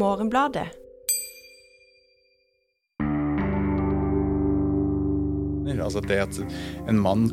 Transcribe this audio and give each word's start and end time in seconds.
Morgenbladet. 0.00 0.68
Altså 5.80 6.02
det 6.04 6.18
at 6.22 6.36
en 6.90 6.98
mann 7.02 7.30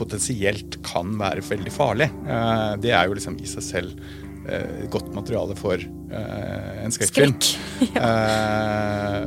potensielt 0.00 0.78
kan 0.86 1.12
være 1.20 1.44
veldig 1.46 1.72
farlig, 1.74 2.08
eh, 2.24 2.72
det 2.82 2.94
er 2.96 3.06
jo 3.06 3.18
liksom 3.18 3.36
i 3.42 3.48
seg 3.48 3.66
selv 3.66 4.00
eh, 4.48 4.86
godt 4.90 5.12
materiale 5.14 5.56
for 5.58 5.76
eh, 5.76 6.80
en 6.84 6.96
skrekkfilm. 6.96 7.36
Skrekk. 7.38 7.56
Ja. 7.96 9.26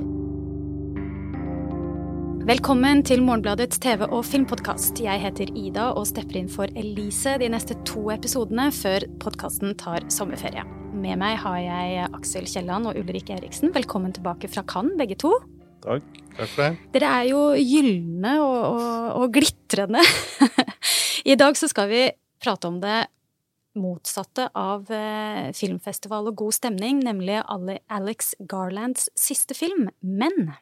Velkommen 2.44 3.06
til 3.08 3.22
Morgenbladets 3.24 3.80
TV- 3.80 4.04
og 4.10 4.26
filmpodkast. 4.28 5.00
Jeg 5.00 5.22
heter 5.24 5.54
Ida 5.56 5.94
og 5.96 6.10
stepper 6.10 6.42
inn 6.42 6.52
for 6.52 6.68
Elise 6.76 7.38
de 7.40 7.48
neste 7.54 7.80
to 7.88 8.10
episodene 8.12 8.68
før 8.76 9.08
podkasten 9.24 9.78
tar 9.80 10.04
sommerferie. 10.12 10.83
Med 10.94 11.18
meg 11.18 11.40
har 11.42 11.58
jeg 11.58 12.10
Aksel 12.14 12.46
Kielland 12.46 12.86
og 12.86 12.98
Ulrik 13.00 13.32
Eriksen. 13.34 13.72
Velkommen 13.74 14.14
tilbake 14.14 14.46
fra 14.52 14.62
Cannes, 14.70 14.94
begge 15.00 15.16
to. 15.18 15.32
Takk. 15.82 16.06
Takk 16.38 16.52
for 16.52 16.62
det. 16.62 16.92
Dere 16.94 17.10
er 17.18 17.30
jo 17.32 17.40
gylne 17.58 18.34
og, 18.44 18.60
og, 18.76 19.08
og 19.24 19.34
glitrende. 19.34 20.04
I 21.32 21.38
dag 21.40 21.58
så 21.58 21.70
skal 21.72 21.90
vi 21.90 22.04
prate 22.44 22.70
om 22.70 22.78
det 22.84 23.00
motsatte 23.74 24.52
av 24.54 24.92
eh, 24.94 25.50
filmfestival 25.58 26.30
og 26.30 26.38
god 26.44 26.60
stemning, 26.60 27.02
nemlig 27.02 27.42
Alex 27.90 28.36
Garlands 28.46 29.10
siste 29.18 29.58
film, 29.58 29.90
Men. 30.06 30.54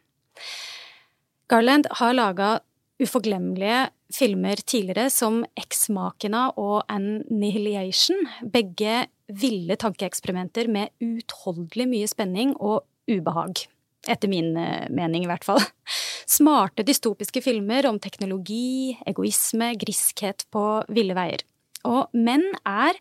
Garland 1.51 1.91
har 1.99 2.15
laga 2.15 2.53
uforglemmelige 3.01 3.89
filmer 4.13 4.61
tidligere 4.61 5.09
som 5.13 5.41
Eksmakena 5.57 6.49
og 6.59 6.83
Annihilation, 6.91 8.25
begge 8.53 9.05
ville 9.31 9.77
tankeeksperimenter 9.79 10.69
med 10.71 10.91
utholdelig 11.03 11.87
mye 11.91 12.09
spenning 12.09 12.55
og 12.59 12.83
ubehag. 13.09 13.65
Etter 14.09 14.31
min 14.31 14.55
eh, 14.57 14.89
mening, 14.89 15.26
i 15.26 15.29
hvert 15.29 15.45
fall. 15.45 15.61
Smarte 16.37 16.85
dystopiske 16.87 17.43
filmer 17.45 17.85
om 17.89 17.99
teknologi, 18.01 18.98
egoisme, 19.07 19.73
griskhet 19.81 20.48
på 20.54 20.65
ville 20.89 21.17
veier. 21.17 21.45
Og 21.87 22.09
Menn 22.13 22.45
er 22.67 22.98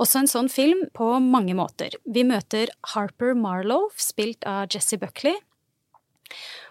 også 0.00 0.22
en 0.22 0.30
sånn 0.30 0.50
film 0.50 0.84
på 0.94 1.12
mange 1.22 1.54
måter. 1.58 1.94
Vi 2.06 2.22
møter 2.26 2.70
Harper 2.94 3.34
Marlowe, 3.38 3.90
spilt 3.98 4.46
av 4.48 4.70
Jesse 4.70 4.98
Buckley. 5.00 5.34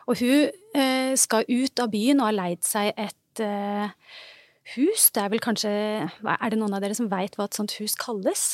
Og 0.09 0.17
hun 0.19 0.49
eh, 0.73 1.13
skal 1.19 1.45
ut 1.49 1.79
av 1.83 1.91
byen 1.93 2.21
og 2.21 2.29
har 2.31 2.37
leid 2.37 2.63
seg 2.65 2.93
et 2.97 3.43
eh, 3.45 3.91
hus. 4.75 5.09
Det 5.13 5.21
er 5.23 5.29
vel 5.33 5.41
kanskje 5.43 5.69
Er 5.71 6.49
det 6.49 6.59
noen 6.59 6.73
av 6.77 6.81
dere 6.83 6.97
som 6.97 7.09
veit 7.11 7.37
hva 7.37 7.45
et 7.49 7.57
sånt 7.57 7.75
hus 7.79 7.95
kalles? 7.99 8.47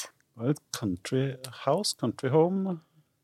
Et 0.43 0.59
country 0.75 1.35
house, 1.63 1.95
country 1.95 2.27
home, 2.33 2.77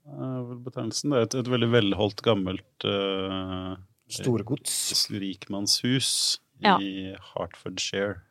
er 0.08 0.42
vel 0.48 0.62
betegnelsen. 0.64 1.12
Det 1.12 1.20
er 1.20 1.28
et, 1.28 1.36
et 1.42 1.52
veldig 1.52 1.72
velholdt, 1.74 2.24
gammelt 2.24 2.86
uh, 2.88 3.76
Storgods. 4.12 5.08
Rikmannshus 5.12 6.40
Ja. 6.64 6.78
i 6.80 7.12
Hertfordshire. 7.34 8.22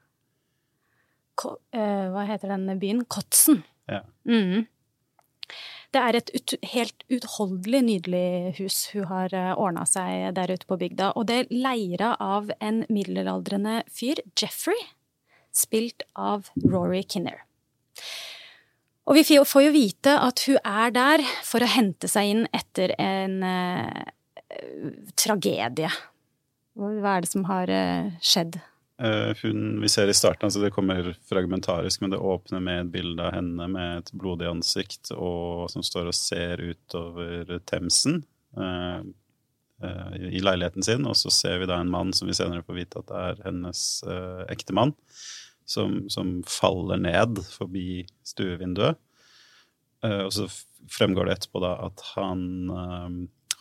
Ko, 1.41 1.57
eh, 1.73 2.09
hva 2.13 2.25
heter 2.29 2.53
den 2.53 2.81
byen? 2.81 3.05
Kotsen. 3.09 3.63
Ja. 3.89 4.03
Mhm. 4.29 4.67
Det 5.91 6.01
er 6.01 6.19
et 6.21 6.33
ut, 6.37 6.55
helt 6.73 7.05
utholdelig 7.11 7.81
nydelig 7.87 8.55
hus 8.61 8.79
hun 8.95 9.09
har 9.11 9.35
uh, 9.35 9.53
ordna 9.59 9.83
seg 9.89 10.31
der 10.37 10.53
ute 10.55 10.69
på 10.69 10.79
bygda. 10.81 11.13
Og 11.19 11.27
det 11.31 11.39
er 11.41 11.53
leira 11.55 12.15
av 12.23 12.53
en 12.61 12.85
middelaldrende 12.93 13.81
fyr, 13.91 14.23
Jeffrey, 14.39 14.79
spilt 15.51 16.07
av 16.15 16.53
Rory 16.63 17.03
Kinner. 17.03 17.43
Og 19.11 19.17
vi 19.19 19.25
får 19.27 19.65
jo 19.65 19.75
vite 19.75 20.15
at 20.23 20.45
hun 20.47 20.61
er 20.63 20.93
der 20.95 21.25
for 21.43 21.65
å 21.65 21.73
hente 21.73 22.07
seg 22.11 22.31
inn 22.31 22.45
etter 22.55 22.93
en 23.01 23.41
eh, 23.43 24.05
tragedie. 25.19 25.91
Hva 26.79 27.17
er 27.17 27.25
det 27.25 27.31
som 27.33 27.49
har 27.49 27.73
eh, 27.75 28.13
skjedd? 28.23 28.61
Eh, 29.01 29.37
hun 29.43 29.81
vi 29.81 29.89
ser 29.89 30.11
i 30.13 30.15
starten, 30.15 30.45
altså 30.45 30.61
det 30.61 30.73
kommer 30.75 31.15
fragmentarisk, 31.29 32.03
men 32.03 32.13
det 32.13 32.21
åpner 32.21 32.61
med 32.61 32.83
et 32.83 32.93
bilde 32.93 33.25
av 33.25 33.33
henne 33.33 33.69
med 33.73 34.03
et 34.03 34.13
blodig 34.13 34.51
ansikt 34.51 35.13
og 35.15 35.71
som 35.73 35.85
står 35.87 36.11
og 36.11 36.17
ser 36.17 36.61
utover 36.61 37.55
Themsen 37.71 38.19
eh, 38.61 39.01
eh, 39.87 40.17
i 40.29 40.43
leiligheten 40.45 40.85
sin. 40.85 41.09
Og 41.09 41.17
så 41.17 41.33
ser 41.33 41.63
vi 41.63 41.71
da 41.71 41.81
en 41.81 41.93
mann 41.93 42.13
som 42.17 42.29
vi 42.29 42.37
senere 42.37 42.67
får 42.67 42.77
vite 42.77 43.01
at 43.01 43.09
det 43.09 43.23
er 43.31 43.45
hennes 43.49 43.85
eh, 44.05 44.45
ektemann, 44.53 44.93
som, 45.65 46.03
som 46.13 46.41
faller 46.45 47.01
ned 47.01 47.41
forbi 47.55 48.03
stuevinduet. 48.27 49.01
Eh, 50.05 50.23
og 50.27 50.35
så 50.37 50.45
fremgår 50.93 51.29
det 51.29 51.39
etterpå 51.39 51.65
da 51.65 51.73
at 51.89 52.05
han 52.13 52.45
eh, 52.69 53.09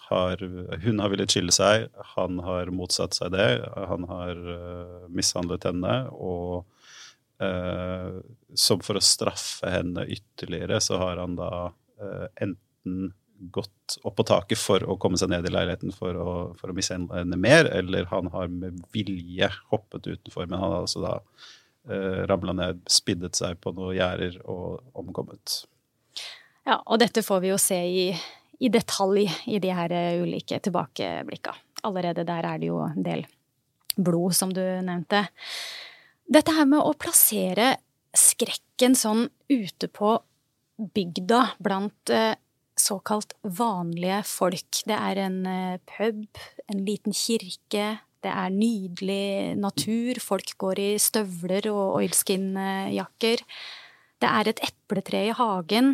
har, 0.10 0.42
hun 0.84 1.00
har 1.04 1.12
villet 1.14 1.32
skille 1.34 1.54
seg, 1.54 1.88
han 2.16 2.42
har 2.46 2.72
motsatt 2.74 3.18
seg 3.18 3.34
det. 3.36 3.48
Han 3.92 4.08
har 4.10 4.40
uh, 4.42 5.06
mishandlet 5.14 5.68
henne, 5.70 5.94
og 6.14 6.66
uh, 7.44 8.20
som 8.58 8.82
for 8.86 8.98
å 8.98 9.06
straffe 9.06 9.70
henne 9.70 10.08
ytterligere, 10.10 10.82
så 10.82 10.98
har 11.02 11.22
han 11.22 11.38
da 11.40 11.52
uh, 11.70 12.28
enten 12.42 13.12
gått 13.40 14.00
opp 14.04 14.18
på 14.20 14.26
taket 14.28 14.60
for 14.60 14.84
å 14.84 14.98
komme 15.00 15.18
seg 15.20 15.32
ned 15.32 15.46
i 15.48 15.54
leiligheten 15.54 15.94
for 15.96 16.18
å, 16.20 16.32
for 16.60 16.72
å 16.72 16.76
mishandle 16.76 17.22
henne 17.22 17.40
mer, 17.40 17.70
eller 17.72 18.10
han 18.12 18.28
har 18.34 18.52
med 18.52 18.82
vilje 18.96 19.48
hoppet 19.72 20.10
utenfor, 20.10 20.50
men 20.50 20.60
han 20.60 20.74
har 20.74 20.82
altså 20.84 21.04
da 21.06 21.14
uh, 21.22 22.26
ramla 22.30 22.56
ned, 22.58 22.82
spiddet 22.92 23.40
seg 23.40 23.62
på 23.64 23.74
noen 23.78 23.96
gjerder 23.96 24.42
og 24.44 24.82
omkommet. 25.00 25.62
Ja, 26.68 26.82
og 26.84 27.00
dette 27.02 27.24
får 27.26 27.46
vi 27.46 27.54
jo 27.54 27.62
se 27.62 27.80
i, 27.80 28.04
i 28.60 28.70
detalj 28.72 29.28
i 29.48 29.60
de 29.62 29.74
her 29.74 29.94
eh, 29.96 30.22
ulike 30.22 30.60
tilbakeblikka. 30.64 31.56
Allerede 31.88 32.26
der 32.28 32.48
er 32.48 32.60
det 32.60 32.72
jo 32.72 32.82
en 32.84 33.04
del 33.06 33.24
blod, 33.96 34.36
som 34.36 34.52
du 34.54 34.62
nevnte. 34.62 35.28
Dette 36.30 36.54
her 36.56 36.68
med 36.70 36.84
å 36.84 36.96
plassere 37.00 37.78
skrekken 38.16 38.96
sånn 38.98 39.28
ute 39.50 39.90
på 39.92 40.18
bygda 40.96 41.42
blant 41.60 42.14
eh, 42.14 42.36
såkalt 42.80 43.36
vanlige 43.44 44.22
folk. 44.28 44.84
Det 44.88 44.96
er 44.96 45.24
en 45.26 45.40
eh, 45.50 45.82
pub, 45.98 46.40
en 46.72 46.86
liten 46.86 47.16
kirke, 47.16 47.98
det 48.20 48.32
er 48.32 48.52
nydelig 48.52 49.56
natur, 49.60 50.20
folk 50.20 50.52
går 50.60 50.82
i 50.84 50.90
støvler 51.00 51.70
og 51.72 52.02
oilskin-jakker. 52.02 53.44
Det 54.20 54.32
er 54.42 54.52
et 54.52 54.64
epletre 54.68 55.22
i 55.30 55.36
hagen. 55.36 55.94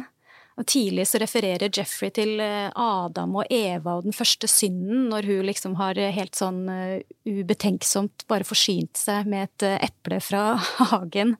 Og 0.55 0.63
tidlig 0.71 1.03
så 1.09 1.19
refererer 1.19 1.71
Jeffrey 1.73 2.13
til 2.15 2.39
eh, 2.39 2.69
Adam 2.79 3.33
og 3.41 3.49
Eva 3.51 3.97
og 3.97 4.05
den 4.05 4.15
første 4.15 4.47
synden, 4.47 5.09
når 5.11 5.27
hun 5.27 5.47
liksom 5.49 5.75
har 5.81 5.99
eh, 5.99 6.13
helt 6.15 6.37
sånn 6.37 6.61
eh, 6.71 7.01
ubetenksomt 7.27 8.23
bare 8.31 8.47
forsynt 8.47 8.95
seg 8.99 9.27
med 9.31 9.49
et 9.49 9.67
eple 9.89 10.21
fra 10.23 10.45
hagen. 10.93 11.35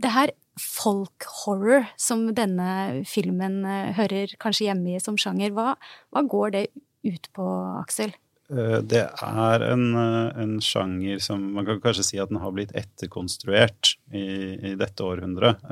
Det 0.00 0.14
her 0.14 0.32
folk-horror 0.62 1.90
som 2.00 2.26
denne 2.36 3.02
filmen 3.08 3.62
hører 3.96 4.32
kanskje 4.40 4.68
hjemme 4.68 4.96
i 4.96 5.00
som 5.00 5.16
sjanger, 5.20 5.52
hva, 5.56 5.72
hva 6.12 6.22
går 6.28 6.52
det 6.56 6.66
ut 7.08 7.28
på, 7.34 7.46
Aksel? 7.80 8.12
Det 8.52 9.00
er 9.08 9.64
en, 9.64 9.96
en 9.96 10.52
sjanger 10.60 11.22
som 11.24 11.40
man 11.56 11.64
kan 11.64 11.80
kanskje 11.80 12.04
si 12.04 12.20
at 12.20 12.28
den 12.28 12.42
har 12.42 12.52
blitt 12.52 12.74
etterkonstruert 12.76 13.94
i, 14.12 14.26
i 14.72 14.74
dette 14.76 15.06
århundret. 15.08 15.64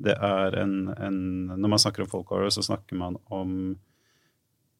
Det 0.00 0.16
er 0.16 0.56
en, 0.62 0.74
en 0.96 1.20
Når 1.52 1.72
man 1.74 1.82
snakker 1.82 2.04
om 2.04 2.10
folk 2.10 2.32
horror, 2.32 2.52
så 2.54 2.64
snakker 2.64 2.96
man 2.98 3.18
om 3.28 3.56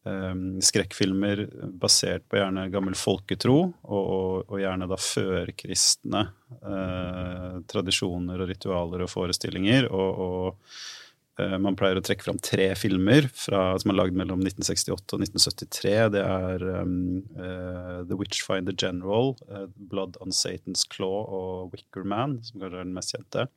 um, 0.03 0.45
skrekkfilmer 0.63 1.43
basert 1.81 2.25
på 2.29 2.39
gjerne 2.39 2.69
gammel 2.73 2.97
folketro, 2.97 3.57
og, 3.83 3.99
og, 4.01 4.31
og 4.47 4.61
gjerne 4.61 4.87
da 4.89 4.97
førkristne 5.01 6.23
uh, 6.61 7.59
tradisjoner 7.69 8.41
og 8.41 8.49
ritualer 8.51 9.05
og 9.05 9.13
forestillinger. 9.13 9.91
og, 9.91 10.25
og 10.25 11.41
eh, 11.41 11.57
man 11.61 11.77
pleier 11.79 11.99
å 11.99 12.03
trekke 12.05 12.25
fram 12.25 12.41
tre 12.43 12.71
filmer 12.79 13.29
fra, 13.33 13.77
som 13.81 13.93
er 13.93 13.99
lagd 13.99 14.17
mellom 14.17 14.41
1968 14.43 15.15
og 15.15 15.23
1973. 15.27 15.93
Det 16.17 16.25
er 16.25 16.67
um, 16.81 16.97
uh, 17.37 18.01
The 18.09 18.17
Witchfinder 18.19 18.75
General, 18.75 19.35
uh, 19.51 19.67
Blood 19.93 20.19
on 20.23 20.33
Satan's 20.35 20.87
Claw 20.89 21.23
og 21.29 21.75
Wicker 21.75 22.05
Man, 22.07 22.39
som 22.45 22.61
kanskje 22.61 22.81
er 22.81 22.89
den 22.89 22.97
mest 22.97 23.15
kjente. 23.15 23.47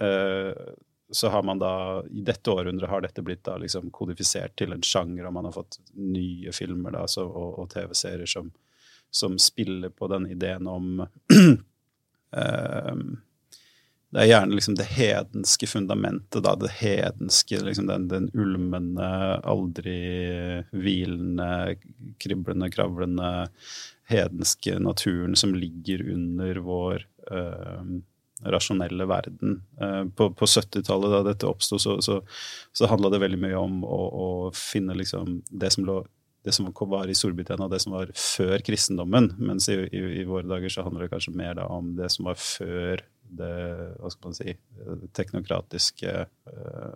Eh, 0.00 0.52
så 1.12 1.28
har 1.28 1.42
man 1.42 1.58
da, 1.58 2.04
I 2.10 2.20
dette 2.20 2.50
århundret 2.50 2.90
har 2.90 3.00
dette 3.02 3.22
blitt 3.22 3.42
da 3.44 3.56
liksom 3.58 3.90
kodifisert 3.90 4.54
til 4.58 4.72
en 4.72 4.84
sjanger, 4.86 5.26
og 5.26 5.34
man 5.34 5.48
har 5.48 5.56
fått 5.56 5.80
nye 5.94 6.52
filmer 6.54 6.94
da, 6.94 7.06
så, 7.10 7.26
og, 7.26 7.58
og 7.58 7.72
TV-serier 7.72 8.30
som, 8.30 8.52
som 9.10 9.38
spiller 9.38 9.90
på 9.90 10.06
den 10.12 10.28
ideen 10.30 10.70
om 10.70 11.02
eh, 12.36 12.94
det 14.10 14.24
er 14.24 14.26
gjerne 14.26 14.56
liksom 14.58 14.74
det 14.74 14.88
hedenske 14.90 15.66
fundamentet, 15.70 16.42
da. 16.42 16.56
Det 16.58 16.72
hedenske, 16.80 17.60
liksom 17.62 17.86
den, 17.86 18.08
den 18.10 18.26
ulmende, 18.34 19.06
aldri 19.46 20.00
hvilende, 20.74 21.76
kriblende, 22.18 22.70
kravlende 22.74 23.30
hedenske 24.10 24.80
naturen 24.82 25.36
som 25.38 25.54
ligger 25.54 26.02
under 26.10 26.58
vår, 26.66 27.06
øh, 27.30 27.92
rasjonelle 28.44 29.06
verden. 29.08 29.60
Eh, 29.80 30.04
på, 30.16 30.30
på 30.36 30.48
70-tallet, 30.48 31.12
da 31.12 31.20
dette 31.26 31.48
oppsto, 31.50 31.78
så, 31.78 31.98
så, 32.04 32.20
så 32.72 32.90
handla 32.90 33.12
det 33.12 33.22
veldig 33.24 33.40
mye 33.42 33.60
om 33.60 33.84
å, 33.84 34.00
å 34.24 34.28
finne 34.56 34.96
liksom 34.98 35.40
det 35.50 35.72
som 35.74 35.86
lå 35.88 36.02
det 36.40 36.54
som 36.56 36.70
var 36.72 37.10
i 37.12 37.14
Storbritannia, 37.14 37.66
det 37.68 37.82
som 37.82 37.92
var 37.92 38.08
før 38.16 38.62
kristendommen. 38.64 39.26
Mens 39.36 39.66
i, 39.68 39.74
i, 39.92 40.00
i, 40.22 40.24
våre 40.24 40.48
dager 40.48 40.72
så 40.72 40.86
handler 40.86 41.04
det 41.04 41.10
kanskje 41.12 41.34
mer 41.36 41.58
da 41.58 41.66
om 41.68 41.90
det 41.98 42.08
som 42.14 42.30
var 42.30 42.38
før 42.40 43.02
det 43.28 43.50
hva 44.00 44.08
skal 44.08 44.30
man 44.30 44.38
si, 44.38 44.54
teknokratiske, 45.18 46.14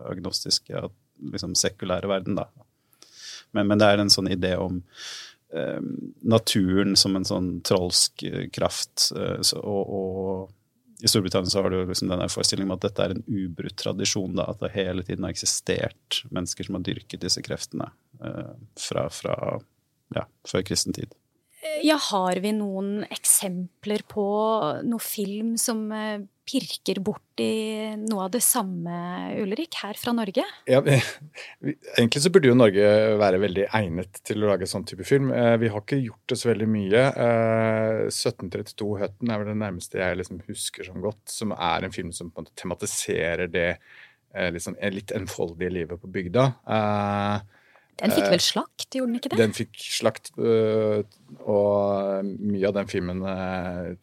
agnostiske, 0.09 0.81
liksom 1.35 1.53
sekulære 1.61 2.09
verden. 2.09 2.41
da. 2.41 2.49
Men, 3.55 3.69
men, 3.69 3.79
det 3.79 3.89
er 3.89 4.03
en 4.03 4.13
sånn 4.13 4.33
idé 4.35 4.55
om 4.59 4.81
eh, 5.55 5.81
naturen 6.27 6.97
som 6.99 7.17
en 7.17 7.27
sånn 7.29 7.51
trolsk 7.67 8.27
eh, 8.27 8.47
kraft. 8.55 9.11
Eh, 9.15 9.41
og, 9.61 9.83
og, 9.85 10.55
i 11.03 11.09
Storbritannia 11.09 11.51
så 11.51 11.63
har 11.63 11.71
du 11.71 11.81
liksom 11.89 12.09
denne 12.09 12.29
forestillingen 12.31 12.71
om 12.71 12.77
at 12.77 12.85
dette 12.87 13.05
er 13.05 13.15
en 13.15 13.25
ubrutt 13.27 13.77
tradisjon. 13.81 14.37
Da, 14.39 14.47
at 14.53 14.63
det 14.63 14.75
hele 14.77 15.05
tiden 15.07 15.27
har 15.27 15.35
eksistert 15.35 16.23
mennesker 16.31 16.69
som 16.69 16.79
har 16.79 16.87
dyrket 16.87 17.25
disse 17.25 17.43
kreftene 17.45 17.91
eh, 18.23 18.55
fra, 18.79 19.09
fra 19.13 19.37
ja, 20.15 20.27
før 20.49 20.65
kristen 20.67 20.97
tid. 20.97 21.15
Ja, 21.85 21.97
har 22.11 22.39
vi 22.45 22.53
noen 22.53 23.07
eksempler 23.09 24.05
på 24.09 24.27
noe 24.85 25.03
film 25.03 25.55
som 25.61 25.87
eh, 25.93 26.21
pirker 26.45 27.01
borti 27.05 27.49
noe 27.99 28.27
av 28.27 28.33
det 28.35 28.43
samme, 28.45 28.95
Ulrik, 29.41 29.79
her 29.81 29.97
fra 29.99 30.13
Norge? 30.17 30.45
Ja, 30.69 30.83
Egentlig 30.85 32.23
så 32.25 32.33
burde 32.35 32.51
jo 32.51 32.57
Norge 32.59 32.87
være 33.21 33.41
veldig 33.43 33.67
egnet 33.81 34.21
til 34.27 34.45
å 34.45 34.51
lage 34.53 34.69
sånn 34.71 34.87
type 34.89 35.07
film. 35.09 35.33
Eh, 35.33 35.57
vi 35.63 35.71
har 35.73 35.85
ikke 35.85 36.01
gjort 36.03 36.33
det 36.33 36.39
så 36.41 36.51
veldig 36.53 36.69
mye. 36.71 37.05
1732 38.11 38.89
eh, 38.91 39.03
Høtten 39.05 39.33
er 39.33 39.43
vel 39.43 39.53
det 39.53 39.59
nærmeste 39.65 40.03
jeg 40.03 40.21
liksom 40.21 40.43
husker 40.49 40.89
som 40.91 41.01
godt, 41.05 41.23
som 41.33 41.57
er 41.57 41.87
en 41.87 41.97
film 41.97 42.13
som 42.15 42.31
på 42.31 42.43
en 42.43 42.49
måte 42.49 42.61
tematiserer 42.61 43.49
det 43.51 43.69
liksom, 44.35 44.77
litt 44.91 45.13
enfoldige 45.15 45.71
livet 45.71 46.01
på 46.03 46.11
bygda. 46.11 46.49
Den 48.01 48.15
fikk 48.15 48.27
vel 48.33 48.43
slakt, 48.43 48.89
gjorde 48.91 49.13
den 49.13 49.19
ikke 49.21 49.31
det? 49.33 49.39
Den 49.39 49.55
fikk 49.55 49.79
slakt, 49.79 50.33
øh, 50.35 51.05
og 51.45 52.31
mye 52.41 52.67
av 52.69 52.75
den 52.77 52.91
filmen 52.91 53.23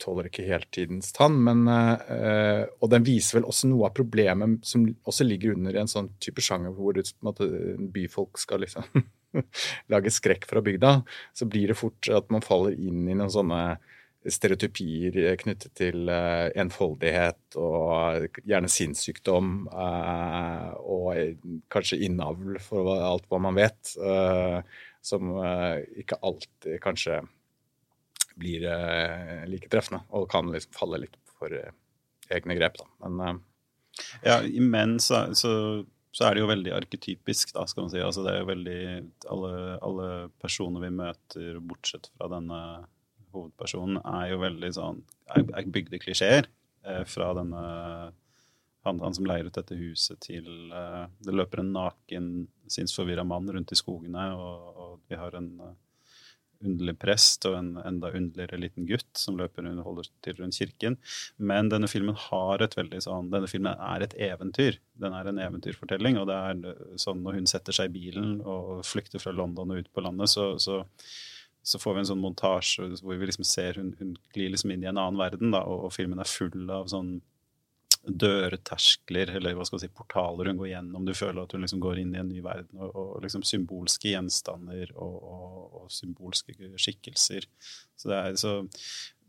tåler 0.02 0.30
ikke 0.30 0.48
helt 0.48 0.70
tidens 0.72 1.12
tann. 1.16 1.36
Men, 1.44 1.66
og 1.68 2.88
den 2.94 3.08
viser 3.08 3.40
vel 3.40 3.50
også 3.52 3.70
noe 3.72 3.90
av 3.90 3.96
problemet 3.98 4.62
som 4.68 4.86
også 5.08 5.28
ligger 5.28 5.58
under 5.58 5.82
en 5.82 5.92
sånn 5.92 6.12
type 6.24 6.44
sjanger 6.44 6.76
hvor 6.78 6.96
det, 6.96 7.10
byfolk 7.92 8.40
skal 8.40 8.64
liksom 8.64 8.88
lage 9.92 10.14
skrekk 10.14 10.48
fra 10.50 10.64
bygda. 10.64 10.94
Så 11.36 11.48
blir 11.52 11.72
det 11.72 11.80
fort 11.80 12.10
at 12.12 12.32
man 12.34 12.46
faller 12.46 12.76
inn 12.78 13.08
i 13.08 13.16
noen 13.16 13.32
sånne 13.34 13.64
stereotypier 14.30 15.36
knyttet 15.42 15.74
til 15.78 16.10
uh, 16.12 16.52
enfoldighet 16.60 17.58
og 17.58 18.38
gjerne 18.46 18.70
sinnssykdom. 18.70 19.54
Uh, 19.74 20.70
og 20.86 21.42
kanskje 21.74 22.02
innavl, 22.06 22.60
for 22.62 22.92
alt 22.94 23.26
hva 23.32 23.42
man 23.42 23.58
vet. 23.58 23.96
Uh, 23.98 24.62
som 25.02 25.32
ikke 25.98 26.20
alltid 26.22 26.76
kanskje 26.84 27.16
blir 28.38 28.68
like 29.50 29.66
treffende, 29.74 30.04
og 30.14 30.28
kan 30.30 30.52
liksom 30.54 30.76
falle 30.78 31.00
litt 31.02 31.18
for 31.40 31.50
egne 32.30 32.58
grep. 32.60 32.78
Da. 32.78 32.86
Men 33.10 33.40
Ja, 34.22 34.44
imens 34.46 35.08
så, 35.10 35.24
så, 35.34 35.52
så, 36.14 36.28
er 36.28 36.38
det 36.38 36.44
jo 36.44 36.52
veldig 36.52 36.76
arketypisk, 36.78 37.56
da, 37.58 37.66
skal 37.66 37.88
man 37.88 37.96
si. 37.96 37.98
Altså, 38.06 38.22
det 38.28 38.36
er 38.36 38.44
jo 38.44 38.52
veldig 38.52 38.84
alle, 39.34 39.52
alle 39.90 40.08
personer 40.38 40.86
vi 40.86 40.94
møter, 41.02 41.58
bortsett 41.66 42.12
fra 42.14 42.30
denne 42.38 42.62
hovedpersonen 43.34 44.02
er 44.02 44.32
jo 44.32 44.42
veldig 44.42 44.72
sånn 44.78 45.04
er, 45.32 45.68
bygde 45.68 46.02
klisjeer 46.02 46.50
eh, 46.88 47.04
fra 47.10 47.32
denne 47.38 47.62
han, 48.82 48.98
han, 48.98 49.14
som 49.14 49.28
leier 49.30 49.46
ut 49.46 49.58
dette 49.58 49.78
huset 49.78 50.18
til 50.26 50.74
eh, 50.74 51.06
Det 51.22 51.36
løper 51.36 51.62
en 51.62 51.74
naken, 51.76 52.32
sinnsforvirra 52.72 53.26
mann 53.28 53.50
rundt 53.54 53.74
i 53.74 53.78
skogene, 53.78 54.32
og, 54.34 54.82
og 54.82 54.94
vi 55.12 55.20
har 55.20 55.38
en 55.38 55.52
uh, 55.62 55.74
underlig 56.62 56.96
prest 57.02 57.46
og 57.50 57.58
en 57.58 57.72
enda 57.82 58.12
underligere 58.14 58.60
liten 58.62 58.86
gutt 58.90 59.18
som 59.18 59.38
løper 59.40 59.66
og 59.72 59.84
holder 59.86 60.10
til 60.26 60.38
rundt 60.40 60.58
kirken. 60.58 60.98
Men 61.38 61.72
denne 61.72 61.90
filmen 61.92 62.18
har 62.28 62.64
et 62.64 62.78
veldig 62.78 63.02
sånn, 63.06 63.32
denne 63.34 63.50
filmen 63.52 63.74
er 63.74 64.06
et 64.06 64.16
eventyr. 64.30 64.78
Den 65.02 65.18
er 65.18 65.30
en 65.30 65.42
eventyrfortelling. 65.42 66.20
Og 66.22 66.30
det 66.30 66.38
er 66.38 67.02
sånn 67.02 67.24
når 67.26 67.40
hun 67.40 67.50
setter 67.50 67.76
seg 67.76 67.90
i 67.90 67.96
bilen 67.98 68.40
og 68.42 68.86
flykter 68.88 69.24
fra 69.24 69.34
London 69.36 69.74
og 69.74 69.82
ut 69.82 69.92
på 69.94 70.06
landet, 70.06 70.34
så, 70.34 70.54
så 70.62 70.84
så 71.64 71.80
får 71.80 71.94
vi 71.94 72.02
en 72.02 72.10
sånn 72.10 72.24
montasje 72.24 72.88
hvor 73.04 73.20
vi 73.20 73.28
liksom 73.30 73.46
ser 73.46 73.78
hun, 73.78 73.94
hun 74.00 74.16
glir 74.34 74.50
liksom 74.54 74.74
inn 74.74 74.86
i 74.86 74.90
en 74.90 74.98
annen 74.98 75.20
verden. 75.22 75.54
Da, 75.54 75.62
og, 75.68 75.88
og, 75.88 75.94
filmen 75.94 76.22
er 76.22 76.30
full 76.30 76.66
av 76.74 76.90
sånn 76.92 77.20
dørterskler, 78.02 79.30
eller 79.38 79.54
hva 79.54 79.66
skal 79.68 79.78
vi 79.78 79.86
si, 79.86 79.94
portaler 79.94 80.50
hun 80.50 80.58
går 80.58 80.72
gjennom. 80.72 81.06
Du 81.06 81.14
føler 81.14 81.44
at 81.44 81.54
hun 81.54 81.62
liksom 81.62 81.84
går 81.84 82.00
inn 82.02 82.16
i 82.16 82.22
en 82.22 82.32
ny 82.32 82.42
verden. 82.42 82.80
Og, 82.82 82.96
og 82.98 83.26
liksom 83.26 83.44
symbolske 83.46 84.10
gjenstander 84.16 84.94
og, 84.98 85.84
symbolske 85.92 86.56
skikkelser. 86.82 87.46
Så 88.00 88.10
det 88.10 88.18
er 88.18 88.38
så 88.40 88.54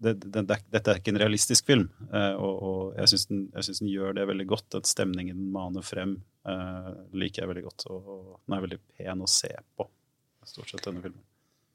det, 0.03 0.15
det, 0.25 0.45
det, 0.49 0.59
Dette 0.73 0.93
er 0.93 1.01
ikke 1.01 1.13
en 1.13 1.21
realistisk 1.21 1.69
film, 1.69 1.85
eh, 2.11 2.35
og, 2.35 2.95
jeg 2.97 3.13
syns 3.13 3.27
den, 3.29 3.43
den, 3.55 3.91
gjør 3.91 4.17
det 4.19 4.29
veldig 4.31 4.47
godt. 4.51 4.79
At 4.81 4.89
stemningen 4.91 5.37
den 5.37 5.53
maner 5.55 5.85
frem, 5.87 6.17
eh, 6.49 6.89
liker 7.13 7.45
jeg 7.45 7.53
veldig 7.53 7.67
godt. 7.69 7.87
Og, 7.93 8.09
og 8.15 8.25
den 8.47 8.57
er 8.57 8.65
veldig 8.67 8.81
pen 8.97 9.23
å 9.23 9.31
se 9.31 9.53
på, 9.77 9.87
stort 10.49 10.73
sett, 10.73 10.83
denne 10.89 11.05
filmen. 11.05 11.21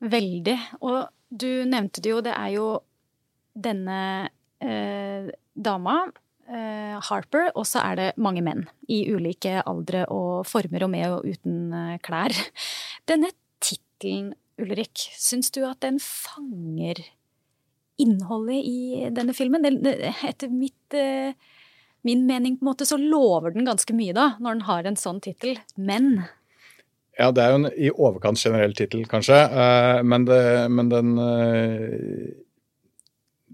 Veldig. 0.04 0.58
Og 0.86 1.08
du 1.30 1.50
nevnte 1.68 2.04
det 2.04 2.14
jo, 2.14 2.22
det 2.24 2.34
er 2.36 2.54
jo 2.54 2.68
denne 3.58 4.30
eh, 4.62 5.30
dama, 5.58 5.98
eh, 6.48 6.96
Harper, 7.10 7.50
og 7.56 7.66
så 7.68 7.82
er 7.84 8.00
det 8.00 8.08
mange 8.22 8.44
menn 8.46 8.66
i 8.92 9.04
ulike 9.10 9.62
aldre 9.66 10.06
og 10.14 10.48
former 10.50 10.86
og 10.86 10.94
med 10.94 11.08
og 11.10 11.28
uten 11.28 11.74
eh, 11.74 11.98
klær. 12.06 12.36
Denne 13.10 13.34
tittelen, 13.64 14.34
Ulrik, 14.58 15.10
syns 15.18 15.52
du 15.54 15.62
at 15.68 15.84
den 15.86 16.00
fanger 16.02 17.04
innholdet 18.02 18.64
i 18.66 19.10
denne 19.14 19.36
filmen? 19.38 19.66
Etter 19.66 20.54
mitt, 20.54 20.94
eh, 20.98 21.34
min 22.06 22.26
mening 22.30 22.58
på 22.58 22.66
en 22.66 22.72
måte 22.72 22.88
så 22.90 22.98
lover 23.02 23.54
den 23.54 23.68
ganske 23.68 23.94
mye, 23.98 24.16
da, 24.18 24.32
når 24.42 24.58
den 24.58 24.68
har 24.70 24.90
en 24.90 25.00
sånn 25.00 25.22
tittel. 25.22 25.60
Men 25.78 26.28
ja, 27.18 27.32
det 27.34 27.42
er 27.42 27.54
jo 27.54 27.60
en 27.62 27.70
i 27.74 27.90
overkant 27.90 28.40
generell 28.40 28.76
tittel, 28.78 29.08
kanskje. 29.10 29.38
Uh, 29.50 30.04
men, 30.06 30.28
det, 30.28 30.42
men, 30.70 30.92
den 30.92 31.16
uh, 31.18 32.44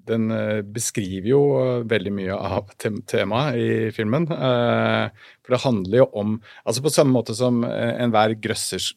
Den 0.04 0.31
uh, 0.36 0.60
beskriver 0.68 1.30
jo 1.30 1.44
veldig 1.88 2.12
mye 2.12 2.36
av 2.36 2.74
temaet 3.07 3.56
i 3.56 3.68
filmen. 3.95 4.27
for 4.27 5.56
det 5.56 5.63
handler 5.63 5.98
jo 6.01 6.10
om 6.19 6.42
Altså 6.65 6.83
på 6.83 6.92
samme 6.92 7.15
måte 7.15 7.36
som 7.36 7.63
enhver 7.63 8.36
grøsser 8.36 8.92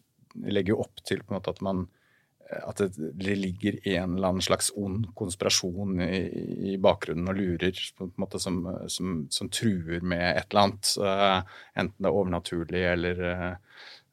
legger 0.51 0.75
jo 0.75 0.81
opp 0.83 1.05
til 1.07 1.23
på 1.23 1.31
en 1.31 1.39
måte 1.39 1.55
at 1.55 1.63
man 1.63 1.87
at 2.47 2.79
det 2.79 3.35
ligger 3.41 3.79
en 3.89 4.13
eller 4.17 4.29
annen 4.29 4.45
slags 4.45 4.69
ond 4.79 5.09
konspirasjon 5.19 5.99
i, 6.05 6.21
i 6.71 6.77
bakgrunnen 6.79 7.27
og 7.33 7.39
lurer 7.41 7.81
måte 8.23 8.39
som, 8.39 8.61
som, 8.87 9.17
som, 9.35 9.51
truer 9.51 10.05
med 10.07 10.23
et 10.29 10.47
eller 10.53 10.63
annet. 10.63 10.93
enten 11.75 11.97
det 11.99 12.11
er 12.11 12.19
overnaturlig 12.21 12.85
eller 12.93 13.25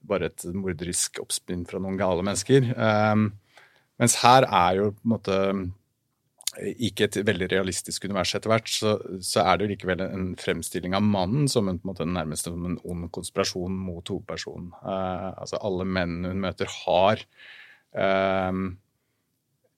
bare 0.08 0.32
et 0.32 0.46
morderisk 0.52 1.22
oppspinn 1.24 1.64
fra 1.70 1.80
noen 1.82 2.00
gale 2.00 2.26
mennesker. 2.26 2.74
Um, 2.76 3.30
mens 4.02 4.20
her 4.24 4.48
er 4.50 4.82
jo 4.82 4.92
på 4.96 5.06
en 5.06 5.16
måte 5.16 5.40
ikke 6.62 7.08
et 7.08 7.18
veldig 7.26 7.48
realistisk 7.52 8.06
univers 8.06 8.34
etter 8.38 8.52
hvert, 8.52 8.70
så, 8.70 8.94
så, 9.26 9.42
er 9.42 9.58
det 9.58 9.66
jo 9.66 9.72
likevel 9.74 10.04
en 10.06 10.30
fremstilling 10.40 10.94
av 10.98 11.06
mannen 11.06 11.50
som 11.50 11.70
en, 11.70 11.80
på 11.80 11.88
en 11.88 11.94
måte 11.94 12.08
nærmest 12.10 12.50
som 12.50 12.66
en 12.68 12.80
ond 12.90 13.10
konspirasjon 13.14 13.74
mot 13.74 14.06
hovedpersonen. 14.06 14.70
Eh, 14.84 15.30
altså 15.34 15.62
alle 15.66 15.88
mennene 15.90 16.34
hun 16.34 16.44
møter, 16.44 16.70
har 16.86 17.24
eh, 17.98 18.60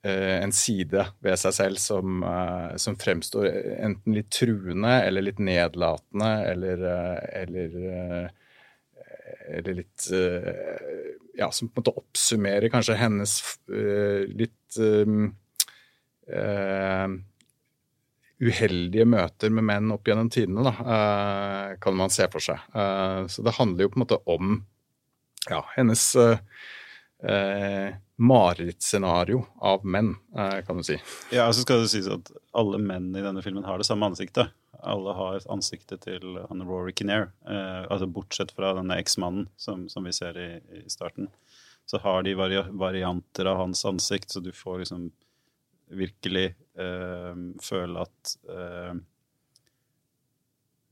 en 0.06 0.54
side 0.54 1.08
ved 1.26 1.40
seg 1.42 1.56
selv 1.56 1.82
som, 1.82 2.20
eh, 2.28 2.76
som, 2.82 3.00
fremstår 3.00 3.48
enten 3.88 4.18
litt 4.18 4.34
truende 4.36 5.00
eller 5.06 5.30
litt 5.30 5.40
nedlatende 5.44 6.34
eller, 6.52 6.86
eller 7.44 7.80
eller 9.48 9.82
litt 9.82 10.08
eh, 10.14 10.52
Ja, 11.36 11.52
som 11.52 11.68
på 11.70 11.80
en 11.80 11.84
måte 11.84 12.00
oppsummerer 12.00 12.72
kanskje 12.72 12.96
hennes 13.00 13.42
eh, 13.68 14.24
litt 14.32 14.78
uh, 14.80 15.28
uheldige 18.40 19.06
møter 19.08 19.52
med 19.54 19.68
menn 19.68 19.92
opp 19.94 20.08
gjennom 20.08 20.30
tidene, 20.32 20.64
da, 20.66 20.74
kan 21.82 21.96
man 21.96 22.12
se 22.12 22.26
for 22.34 22.44
seg. 22.44 22.60
Så 23.32 23.46
det 23.46 23.54
handler 23.56 23.86
jo 23.86 23.92
på 23.94 24.00
en 24.00 24.04
måte 24.04 24.18
om 24.28 24.58
ja, 25.48 25.62
hennes 25.76 26.04
marerittscenario 28.20 29.46
av 29.64 29.86
menn, 29.88 30.16
kan 30.68 30.82
du 30.82 30.88
si. 30.88 30.98
Ja, 31.32 31.46
så 31.54 31.64
skal 31.64 31.86
det 31.86 31.94
sies 31.94 32.10
at 32.12 32.34
alle 32.58 32.82
menn 32.82 33.14
i 33.16 33.24
denne 33.24 33.46
filmen 33.46 33.68
har 33.70 33.80
det 33.80 33.88
samme 33.88 34.10
ansiktet 34.10 34.52
alle 34.84 35.14
har 35.18 35.46
ansiktet 35.52 36.06
til 36.06 36.40
han 36.50 36.64
Rory 36.68 36.94
Kinnair. 36.96 37.30
Eh, 37.48 37.84
altså 37.90 38.08
bortsett 38.08 38.54
fra 38.56 38.74
denne 38.78 38.98
eksmannen 39.02 39.50
som, 39.58 39.88
som 39.90 40.08
vi 40.08 40.14
ser 40.16 40.38
i, 40.40 40.50
i, 40.80 40.84
starten. 40.92 41.30
Så 41.86 42.02
har 42.02 42.24
de 42.26 42.34
vari 42.38 42.62
varianter 42.72 43.46
av 43.52 43.62
hans 43.62 43.86
ansikt, 43.86 44.32
så 44.32 44.42
du 44.42 44.52
får 44.56 44.82
liksom 44.84 45.10
virkelig 45.96 46.48
eh, 46.82 47.36
føle 47.62 48.06
at 48.08 48.38
eh, 48.50 48.96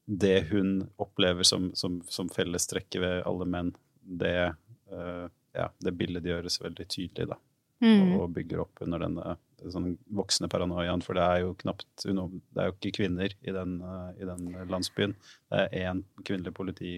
det 0.05 0.41
hun 0.51 0.89
opplever 1.01 1.43
som, 1.43 1.71
som, 1.75 2.01
som 2.07 2.29
fellestrekket 2.29 3.01
ved 3.01 3.23
alle 3.25 3.47
menn, 3.47 3.71
det, 4.03 4.53
uh, 4.91 5.27
ja, 5.55 5.69
det 5.79 5.93
bildet 5.95 6.27
gjøres 6.27 6.59
veldig 6.61 6.87
tydelig, 6.91 7.29
da. 7.31 7.37
Mm. 7.83 8.17
Og 8.19 8.29
bygger 8.35 8.63
opp 8.63 8.83
under 8.83 8.99
denne 9.05 9.37
sånn 9.71 9.93
voksende 10.11 10.49
paranoiaen. 10.51 11.03
For 11.05 11.17
det 11.17 11.23
er 11.23 11.43
jo 11.45 11.53
knapt 11.61 11.87
Det 12.03 12.11
er 12.11 12.69
jo 12.69 12.75
ikke 12.75 12.95
kvinner 12.99 13.35
i 13.41 13.55
den, 13.55 13.77
uh, 13.81 14.11
i 14.19 14.27
den 14.27 14.49
landsbyen. 14.71 15.15
Det 15.51 15.61
er 15.67 15.91
én 15.91 16.03
kvinnelig 16.23 16.55
politi 16.57 16.95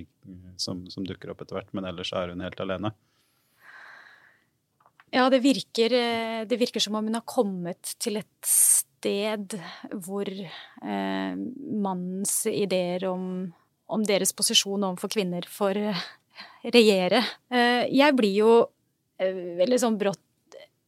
som, 0.58 0.86
som 0.90 1.06
dukker 1.06 1.34
opp 1.34 1.44
etter 1.44 1.60
hvert, 1.60 1.74
men 1.78 1.86
ellers 1.86 2.14
er 2.16 2.34
hun 2.34 2.44
helt 2.46 2.64
alene. 2.64 2.96
Ja, 5.14 5.30
det 5.32 5.44
virker, 5.46 5.94
det 6.50 6.58
virker 6.60 6.84
som 6.84 6.98
om 6.98 7.06
hun 7.08 7.16
har 7.16 7.24
kommet 7.30 7.94
til 8.04 8.18
et 8.20 8.50
sted 9.06 9.56
hvor 10.06 10.28
eh, 10.28 11.36
mannens 11.36 12.46
ideer 12.50 13.06
om, 13.10 13.54
om, 13.88 14.06
deres 14.06 14.34
posisjon 14.34 14.84
overfor 14.84 15.14
kvinner 15.14 15.46
får 15.50 15.78
eh, 15.78 16.06
regjere. 16.74 17.22
Eh, 17.54 17.86
jeg 17.94 18.18
blir 18.18 18.36
jo 18.40 18.52
eh, 19.22 19.58
veldig 19.62 19.80
sånn 19.82 20.00
brått 20.02 20.18
eh, 20.18 20.25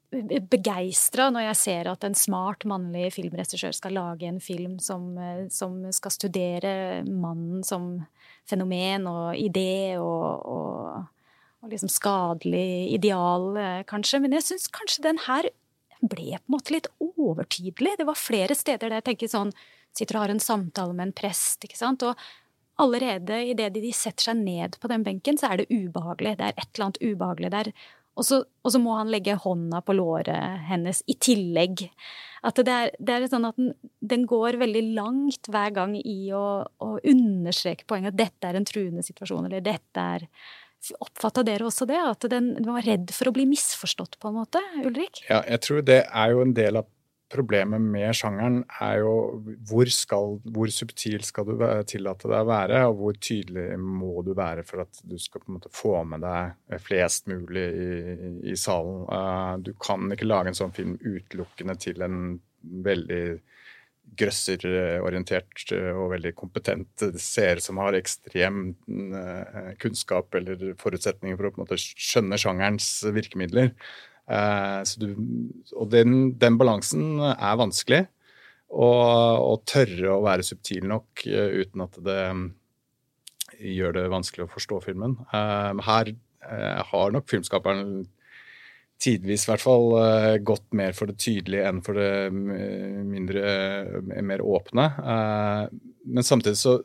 begeistra 0.07 1.27
når 1.33 1.49
jeg 1.49 1.59
ser 1.59 1.89
at 1.91 2.05
en 2.07 2.15
smart 2.15 2.63
mannlig 2.69 3.09
filmregissør 3.17 3.75
skal 3.75 3.97
lage 3.97 4.29
en 4.29 4.39
film 4.39 4.77
som, 4.79 5.09
eh, 5.19 5.45
som, 5.51 5.81
skal 5.91 6.13
studere 6.15 7.03
mannen 7.03 7.65
som 7.67 8.05
fenomen 8.47 9.07
og 9.11 9.35
idé 9.35 9.97
og, 9.99 10.47
og 10.47 11.05
og 11.67 11.73
liksom 11.73 11.91
skadelig 11.91 12.93
ideal, 12.95 13.57
eh, 13.57 13.83
kanskje. 13.83 14.21
Men 14.23 14.37
jeg 14.37 14.45
syns 14.47 14.69
kanskje 14.71 15.03
den 15.03 15.21
her 15.25 15.49
ble 16.01 16.37
på 16.37 16.45
en 16.45 16.53
måte 16.53 16.75
litt 16.75 16.89
overtydelig. 17.01 17.97
Det 17.97 18.05
var 18.07 18.19
flere 18.19 18.55
steder 18.55 18.89
der 18.89 19.01
jeg 19.01 19.09
tenker 19.13 19.33
sånn 19.33 19.53
Sitter 19.97 20.19
og 20.19 20.27
har 20.27 20.29
en 20.29 20.43
samtale 20.43 20.93
med 20.93 21.07
en 21.07 21.13
prest, 21.15 21.63
ikke 21.65 21.77
sant. 21.79 22.03
Og 22.05 22.13
allerede 22.77 23.39
idet 23.49 23.71
de 23.73 23.89
setter 23.95 24.27
seg 24.27 24.37
ned 24.37 24.75
på 24.77 24.91
den 24.91 25.01
benken, 25.01 25.39
så 25.39 25.47
er 25.49 25.63
det 25.63 25.71
ubehagelig. 25.71 26.35
Det 26.37 26.45
er 26.45 26.53
et 26.53 26.67
eller 26.75 26.85
annet 26.85 26.99
ubehagelig 27.01 27.49
der. 27.55 27.69
Og 28.17 28.25
så, 28.25 28.41
og 28.41 28.73
så 28.73 28.81
må 28.81 28.95
han 28.97 29.11
legge 29.13 29.37
hånda 29.37 29.83
på 29.85 29.95
låret 29.97 30.63
hennes 30.67 31.03
i 31.05 31.15
tillegg. 31.21 31.85
At 32.47 32.59
det 32.65 32.73
er, 32.73 32.93
det 32.97 33.13
er 33.13 33.27
sånn 33.29 33.47
at 33.49 33.57
den, 33.59 33.73
den, 34.01 34.25
går 34.29 34.59
veldig 34.61 34.83
langt 34.97 35.49
hver 35.53 35.73
gang 35.75 35.95
i 35.97 36.31
å, 36.35 36.61
å 36.65 36.89
understreke 36.97 37.87
poenget 37.89 38.15
at 38.15 38.21
dette 38.25 38.49
er 38.49 38.57
en 38.57 38.67
truende 38.67 39.05
situasjon, 39.05 39.49
eller 39.49 39.65
dette 39.65 40.07
er 40.17 40.29
Oppfatta 41.01 41.41
dere 41.43 41.65
også 41.67 41.87
det? 41.89 41.97
At 41.97 42.27
den, 42.29 42.51
den, 42.59 42.67
var 42.69 42.85
redd 42.85 43.09
for 43.11 43.27
å 43.27 43.33
bli 43.35 43.47
misforstått, 43.49 44.19
på 44.21 44.29
en 44.29 44.37
måte? 44.37 44.61
Ulrik? 44.85 45.23
Ja, 45.25 45.41
jeg 45.49 45.63
tror 45.65 45.81
det 45.83 46.03
er 46.05 46.35
jo 46.35 46.43
en 46.45 46.53
del 46.55 46.77
av 46.79 46.85
problemet 47.31 47.83
med 47.83 48.15
sjangeren, 48.15 48.61
er 48.81 49.01
jo 49.01 49.13
hvor, 49.67 49.89
skal, 49.91 50.37
hvor 50.53 50.71
subtil 50.73 51.23
skal 51.27 51.49
du 51.49 51.63
tillate 51.89 52.29
deg 52.31 52.39
å 52.39 52.49
være, 52.49 52.81
og 52.87 53.01
hvor 53.01 53.19
tydelig 53.19 53.67
må 53.81 54.23
du 54.25 54.33
være 54.37 54.63
for 54.67 54.85
at 54.85 55.01
du 55.03 55.17
skal 55.21 55.43
på 55.43 55.51
en 55.51 55.57
måte 55.59 55.73
få 55.75 55.95
med 56.07 56.23
deg 56.23 56.79
flest 56.85 57.27
mulig 57.31 57.67
i, 57.67 58.31
i 58.53 58.57
salen. 58.59 59.03
Uh, 59.11 59.53
du 59.63 59.73
kan 59.81 60.07
ikke 60.13 60.29
lage 60.29 60.53
en 60.53 60.59
sånn 60.61 60.75
film 60.75 60.95
utelukkende 61.03 61.77
til 61.83 62.05
en 62.05 62.37
veldig 62.87 63.23
grøsserorientert 64.17 65.71
eh, 65.75 65.89
og 65.91 66.13
veldig 66.13 66.33
kompetent 66.37 67.03
seer 67.19 67.59
som 67.63 67.81
har 67.81 67.97
ekstrem 67.97 68.69
eh, 68.87 69.71
kunnskap 69.81 70.35
eller 70.39 70.69
forutsetninger 70.79 71.37
for 71.37 71.49
å 71.49 71.51
på 71.51 71.59
en 71.59 71.65
måte 71.65 71.79
skjønne 71.81 72.39
sjangerens 72.39 72.87
virkemidler. 73.15 73.73
Eh, 74.27 74.81
du, 74.99 75.07
og 75.75 75.89
den, 75.93 76.17
den, 76.39 76.59
balansen 76.59 77.21
er 77.31 77.59
vanskelig. 77.59 78.05
Å 78.67 79.53
tørre 79.63 80.11
å 80.11 80.23
være 80.25 80.43
subtil 80.43 80.89
nok 80.89 81.23
uten 81.23 81.85
at 81.85 81.99
det 82.03 82.19
gjør 83.63 83.95
det 83.95 84.09
vanskelig 84.11 84.43
å 84.43 84.51
forstå 84.51 84.81
filmen. 84.83 85.15
Her 85.31 86.11
har 86.91 87.13
nok 87.15 87.29
filmskaperen 87.31 88.01
tidvis 88.99 89.45
hvert 89.47 89.63
fall 89.63 89.87
gått 90.43 90.67
mer 90.75 90.91
for 90.97 91.07
det 91.07 91.15
tydelige 91.23 91.69
enn 91.69 91.79
for 91.85 91.95
det 91.95 92.27
mindre, 92.35 93.55
mer 94.27 94.43
åpne. 94.43 94.89
Men 96.03 96.27
samtidig 96.27 96.59
så, 96.59 96.75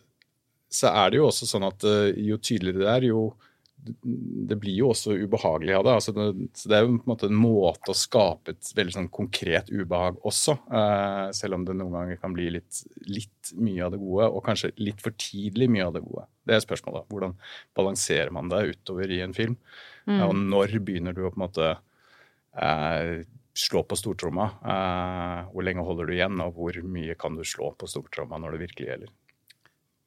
så, 0.71 0.93
er 0.93 1.11
det 1.11 1.19
jo 1.19 1.29
også 1.33 1.51
sånn 1.51 1.67
at 1.67 1.89
jo 2.15 2.39
tydeligere 2.39 2.85
det 2.85 2.93
er, 2.95 3.09
jo 3.11 3.27
det 3.83 4.57
blir 4.63 4.77
jo 4.79 4.91
også 4.93 5.17
ubehagelig 5.25 5.75
av 5.75 5.85
det. 5.87 5.95
Altså 5.99 6.15
det. 6.15 6.27
Så 6.59 6.71
det 6.71 6.77
er 6.79 6.85
jo 6.85 6.93
på 6.95 7.03
en 7.03 7.13
måte 7.13 7.29
en 7.31 7.39
måte 7.39 7.91
å 7.91 7.99
skape 7.99 8.55
et 8.55 8.71
veldig 8.79 8.95
sånn 8.95 9.11
konkret 9.15 9.73
ubehag 9.73 10.21
også. 10.29 10.57
selv 11.35 11.59
om 11.59 11.67
det 11.67 11.77
noen 11.79 11.97
ganger 11.97 12.21
kan 12.23 12.37
bli 12.37 12.51
litt, 12.59 12.83
litt, 13.09 13.53
mye 13.59 13.83
av 13.87 13.95
det 13.95 14.01
gode, 14.03 14.29
og 14.31 14.45
kanskje 14.47 14.71
litt 14.79 15.03
for 15.03 15.17
tidlig 15.19 15.71
mye 15.73 15.89
av 15.89 15.97
det 15.97 16.05
gode. 16.05 16.29
Det 16.47 16.57
er 16.57 16.65
spørsmålet. 16.65 17.09
Hvordan 17.11 17.35
balanserer 17.79 18.31
man 18.35 18.53
det 18.53 18.65
utover 18.71 19.11
i 19.11 19.23
en 19.25 19.35
film? 19.37 19.59
Mm. 20.03 20.19
og 20.19 20.33
når 20.35 20.73
begynner 20.83 21.15
du 21.15 21.21
å 21.23 21.29
på 21.31 21.39
en 21.39 21.45
måte 21.45 21.67
eh, 22.59 23.23
slå 23.55 23.83
på 23.85 23.97
stortromma. 23.97 24.49
Eh, 24.65 25.51
hvor 25.53 25.67
lenge 25.67 25.85
holder 25.87 26.09
du 26.09 26.15
igjen, 26.17 26.41
og 26.45 26.57
hvor 26.57 26.79
mye 26.89 27.17
kan 27.21 27.37
du 27.37 27.45
slå 27.47 27.73
på 27.79 27.89
stortromma 27.91 28.41
når 28.41 28.57
det 28.57 28.65
virkelig 28.67 28.89
gjelder? 28.89 29.13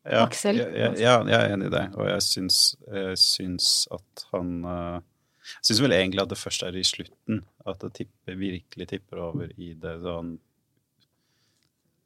Ja, 0.05 0.25
Aksel? 0.27 0.61
Ja, 0.61 0.91
ja, 0.93 1.17
jeg 1.25 1.35
er 1.35 1.53
enig 1.55 1.71
i 1.71 1.73
det, 1.73 1.85
og 1.97 2.09
jeg 2.09 2.21
syns, 2.21 2.59
jeg 2.85 3.17
syns 3.17 3.69
at 3.93 4.25
han 4.35 4.51
uh, 4.61 4.97
Jeg 5.45 5.69
syns 5.69 5.81
vel 5.81 5.95
egentlig 5.97 6.21
at 6.21 6.29
det 6.29 6.37
først 6.37 6.65
er 6.65 6.77
i 6.77 6.83
slutten 6.85 7.41
at 7.65 7.81
det 7.81 7.93
tipper, 8.01 8.37
virkelig 8.37 8.87
tipper 8.91 9.23
over 9.25 9.49
i 9.57 9.73
det 9.81 9.95
sånn 10.03 10.35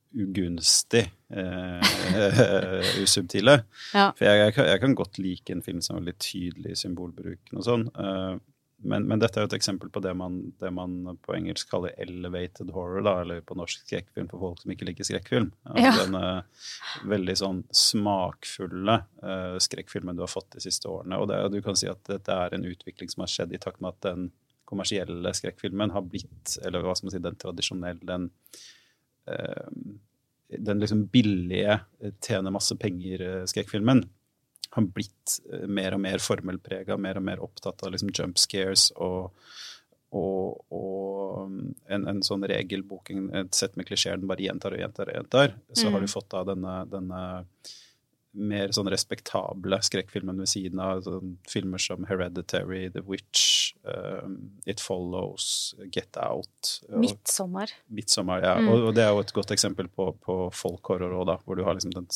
ugunstig, 0.09 1.03
eh, 1.29 1.81
usubtile. 3.03 3.59
Ja. 3.93 4.09
For 4.17 4.25
jeg, 4.25 4.39
jeg, 4.39 4.53
kan, 4.55 4.69
jeg, 4.71 4.81
kan, 4.81 4.95
godt 4.97 5.19
like 5.21 5.53
en 5.53 5.61
film 5.65 5.83
som 5.85 5.99
er 5.99 6.07
litt 6.07 6.21
tydelig 6.23 6.73
i 6.73 6.79
symbolbruken 6.79 7.61
og 7.61 7.67
sånn. 7.67 7.85
Eh, 7.93 8.39
men, 8.81 9.05
men, 9.07 9.19
dette 9.19 9.39
er 9.39 9.43
jo 9.43 9.50
et 9.50 9.55
eksempel 9.57 9.89
på 9.91 10.01
det 10.03 10.13
man, 10.15 10.38
det 10.62 10.69
man, 10.71 11.17
på 11.25 11.33
engelsk 11.36 11.69
kaller 11.71 11.95
elevated 12.00 12.71
horror, 12.75 13.01
da, 13.03 13.15
eller 13.24 13.41
på 13.45 13.57
norsk 13.59 13.83
skrekkfilm 13.83 14.29
for 14.31 14.41
folk 14.43 14.62
som 14.63 14.74
ikke 14.74 14.88
liker 14.88 15.07
skrekkfilm. 15.07 15.50
Altså 15.67 15.86
ja. 15.86 15.93
Denne 16.00 17.09
veldig 17.12 17.36
sånn 17.41 17.62
smakfulle 17.75 19.00
uh, 19.24 19.57
skrekkfilmen 19.62 20.15
du 20.15 20.24
har 20.24 20.31
fått 20.31 20.53
de 20.55 20.63
siste 20.63 20.88
årene. 20.91 21.19
Og 21.19 21.27
det, 21.31 21.41
du 21.51 21.59
kan 21.65 21.79
si 21.79 21.89
at 21.91 22.01
dette 22.07 22.36
er 22.45 22.55
en 22.55 22.67
utvikling 22.69 23.12
som 23.12 23.25
har 23.25 23.33
skjedd 23.33 23.55
i 23.55 23.62
takt 23.62 23.83
med 23.83 23.98
at 23.98 24.05
den 24.07 24.29
kommersielle 24.69 25.33
skrekkfilmen 25.36 25.91
har 25.95 26.05
blitt, 26.05 26.55
eller 26.63 26.86
hva 26.86 26.95
skal 26.95 27.09
man 27.09 27.17
si, 27.17 27.24
den 27.25 27.41
tradisjonelle, 27.41 28.05
den 28.07 28.29
uh, 29.27 29.98
den 30.50 30.79
liksom 30.81 31.03
billige, 31.13 31.75
tjener 32.25 32.50
masse 32.50 32.74
penger-skrekkfilmen 32.81 34.01
har 34.69 34.85
blitt 34.95 35.39
eh, 35.51 35.65
mer 35.67 35.97
og 35.97 36.03
mer 36.03 36.21
formelprega, 36.23 36.97
mer 36.97 37.19
og 37.19 37.25
mer 37.25 37.43
opptatt 37.45 37.83
av 37.83 37.93
liksom 37.93 38.13
jump 38.13 38.39
scares 38.41 38.89
og, 38.95 39.33
og, 40.15 40.63
og 40.73 41.43
um, 41.49 41.59
en, 41.89 42.07
en, 42.13 42.23
sånn 42.25 42.45
regelboking, 42.49 43.29
et 43.38 43.53
sett 43.57 43.77
med 43.79 43.89
klisjeer 43.89 44.19
den 44.19 44.29
bare 44.29 44.45
gjentar 44.45 44.75
og 44.75 44.83
gjentar 44.83 45.11
og 45.11 45.19
gjentar, 45.19 45.59
så 45.73 45.88
mm. 45.88 45.93
har 45.93 46.05
du 46.05 46.11
fått 46.11 46.31
da 46.33 46.45
denne, 46.53 46.79
denne 46.89 47.21
mer 48.39 48.69
sånn 48.75 48.89
respektable 48.93 49.79
skrekkfilmen 49.81 50.38
ved 50.43 50.49
siden 50.51 50.81
av 50.83 51.01
sånn, 51.05 51.33
filmer 51.49 51.81
som 51.81 52.05
Hereditary, 52.05 52.85
The 52.93 53.01
Witch, 53.07 53.73
um, 53.81 54.38
It 54.69 54.83
Follows, 54.83 55.73
Get 55.89 56.17
Out. 56.21 56.75
Midtsommer. 56.93 57.73
Midtsommer, 57.89 58.45
ja. 58.45 58.55
Mm. 58.61 58.69
Og, 58.69 58.88
og, 58.89 58.95
det 58.97 59.07
er 59.07 59.13
jo 59.15 59.23
et 59.25 59.33
godt 59.33 59.53
eksempel 59.55 59.89
på, 59.89 60.11
på 60.21 60.39
folk-horror 60.53 61.17
òg, 61.23 61.33
hvor 61.41 61.57
du 61.57 61.65
har 61.65 61.77
liksom 61.77 61.95
den 61.97 62.09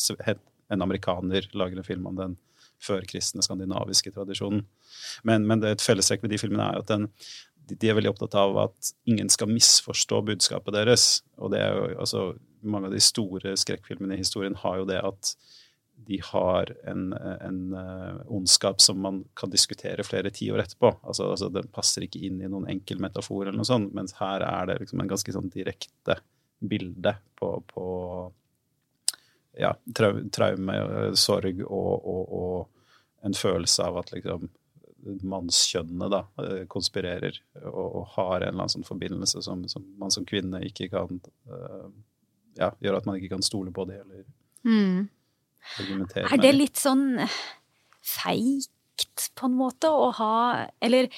en 0.72 0.86
amerikaner 0.86 1.50
lager 1.58 1.80
en 1.80 1.88
film 1.88 2.08
om 2.10 2.20
den 2.20 2.36
førkristne 2.84 3.44
skandinaviske 3.46 4.12
tradisjonen. 4.16 4.66
Men, 5.28 5.48
men 5.48 5.64
et 5.68 5.84
fellestrekk 5.84 6.24
med 6.24 6.34
de 6.34 6.40
filmene 6.42 6.66
er 6.70 6.84
at 6.84 6.92
den, 6.92 7.08
de 7.72 7.90
er 7.90 7.98
veldig 7.98 8.12
opptatt 8.14 8.36
av 8.40 8.58
at 8.66 8.94
ingen 9.10 9.32
skal 9.32 9.52
misforstå 9.52 10.22
budskapet 10.28 10.76
deres. 10.76 11.08
Og 11.40 11.54
det 11.54 11.64
er 11.64 11.78
jo, 11.78 11.90
altså, 12.06 12.24
mange 12.64 12.90
av 12.90 12.96
de 12.96 13.04
store 13.04 13.56
skrekkfilmene 13.60 14.18
i 14.18 14.24
historien 14.24 14.58
har 14.64 14.82
jo 14.82 14.90
det 14.90 15.00
at 15.04 15.36
de 16.04 16.18
har 16.26 16.72
en, 16.90 17.14
en 17.14 17.60
uh, 17.78 18.22
ondskap 18.34 18.82
som 18.82 18.98
man 19.00 19.22
kan 19.40 19.52
diskutere 19.54 20.04
flere 20.04 20.34
tiår 20.34 20.64
etterpå. 20.66 20.90
Altså, 21.04 21.30
altså, 21.32 21.48
Den 21.54 21.70
passer 21.72 22.04
ikke 22.04 22.24
inn 22.28 22.42
i 22.42 22.50
noen 22.52 22.68
enkel 22.72 23.00
metafor, 23.04 23.46
eller 23.46 23.60
noe 23.62 23.70
sånt, 23.70 23.94
mens 23.96 24.16
her 24.20 24.44
er 24.44 24.68
det 24.68 24.82
liksom 24.82 25.04
en 25.04 25.12
ganske 25.14 25.36
sånn 25.36 25.52
direkte 25.54 26.18
bilde 26.64 27.16
på, 27.40 27.54
på 27.70 27.86
ja, 29.60 29.74
traume, 29.96 30.76
sorg 31.20 31.62
og, 31.68 31.94
og, 32.06 32.34
og, 32.34 32.70
en 33.24 33.36
følelse 33.38 33.86
av 33.86 34.02
at 34.02 34.10
liksom 34.12 34.50
mannskjønnet 35.24 36.12
da, 36.12 36.20
eh, 36.44 36.64
konspirerer 36.72 37.38
og, 37.62 37.86
og, 37.86 38.02
har 38.18 38.42
en 38.42 38.48
eller 38.50 38.58
annen 38.58 38.74
sånn 38.74 38.88
forbindelse 38.88 39.44
som, 39.46 39.64
som, 39.72 39.86
man 40.00 40.12
som 40.12 40.26
kvinne 40.28 40.60
ikke 40.68 40.90
kan 40.92 41.22
uh, 41.52 41.88
ja, 42.60 42.70
gjøre 42.84 43.00
at 43.00 43.08
man 43.08 43.20
ikke 43.20 43.34
kan 43.36 43.46
stole 43.46 43.72
på 43.76 43.86
det 43.88 44.02
eller 44.02 44.26
mm. 44.68 45.00
argumentere 45.80 46.26
med. 46.28 46.36
Er 46.36 46.44
det 46.44 46.54
litt 46.56 46.80
sånn 46.80 47.06
feigt 48.04 48.72
på 49.38 49.48
en 49.48 49.56
måte 49.58 49.90
å 49.90 50.10
ha 50.18 50.34
Eller 50.84 51.10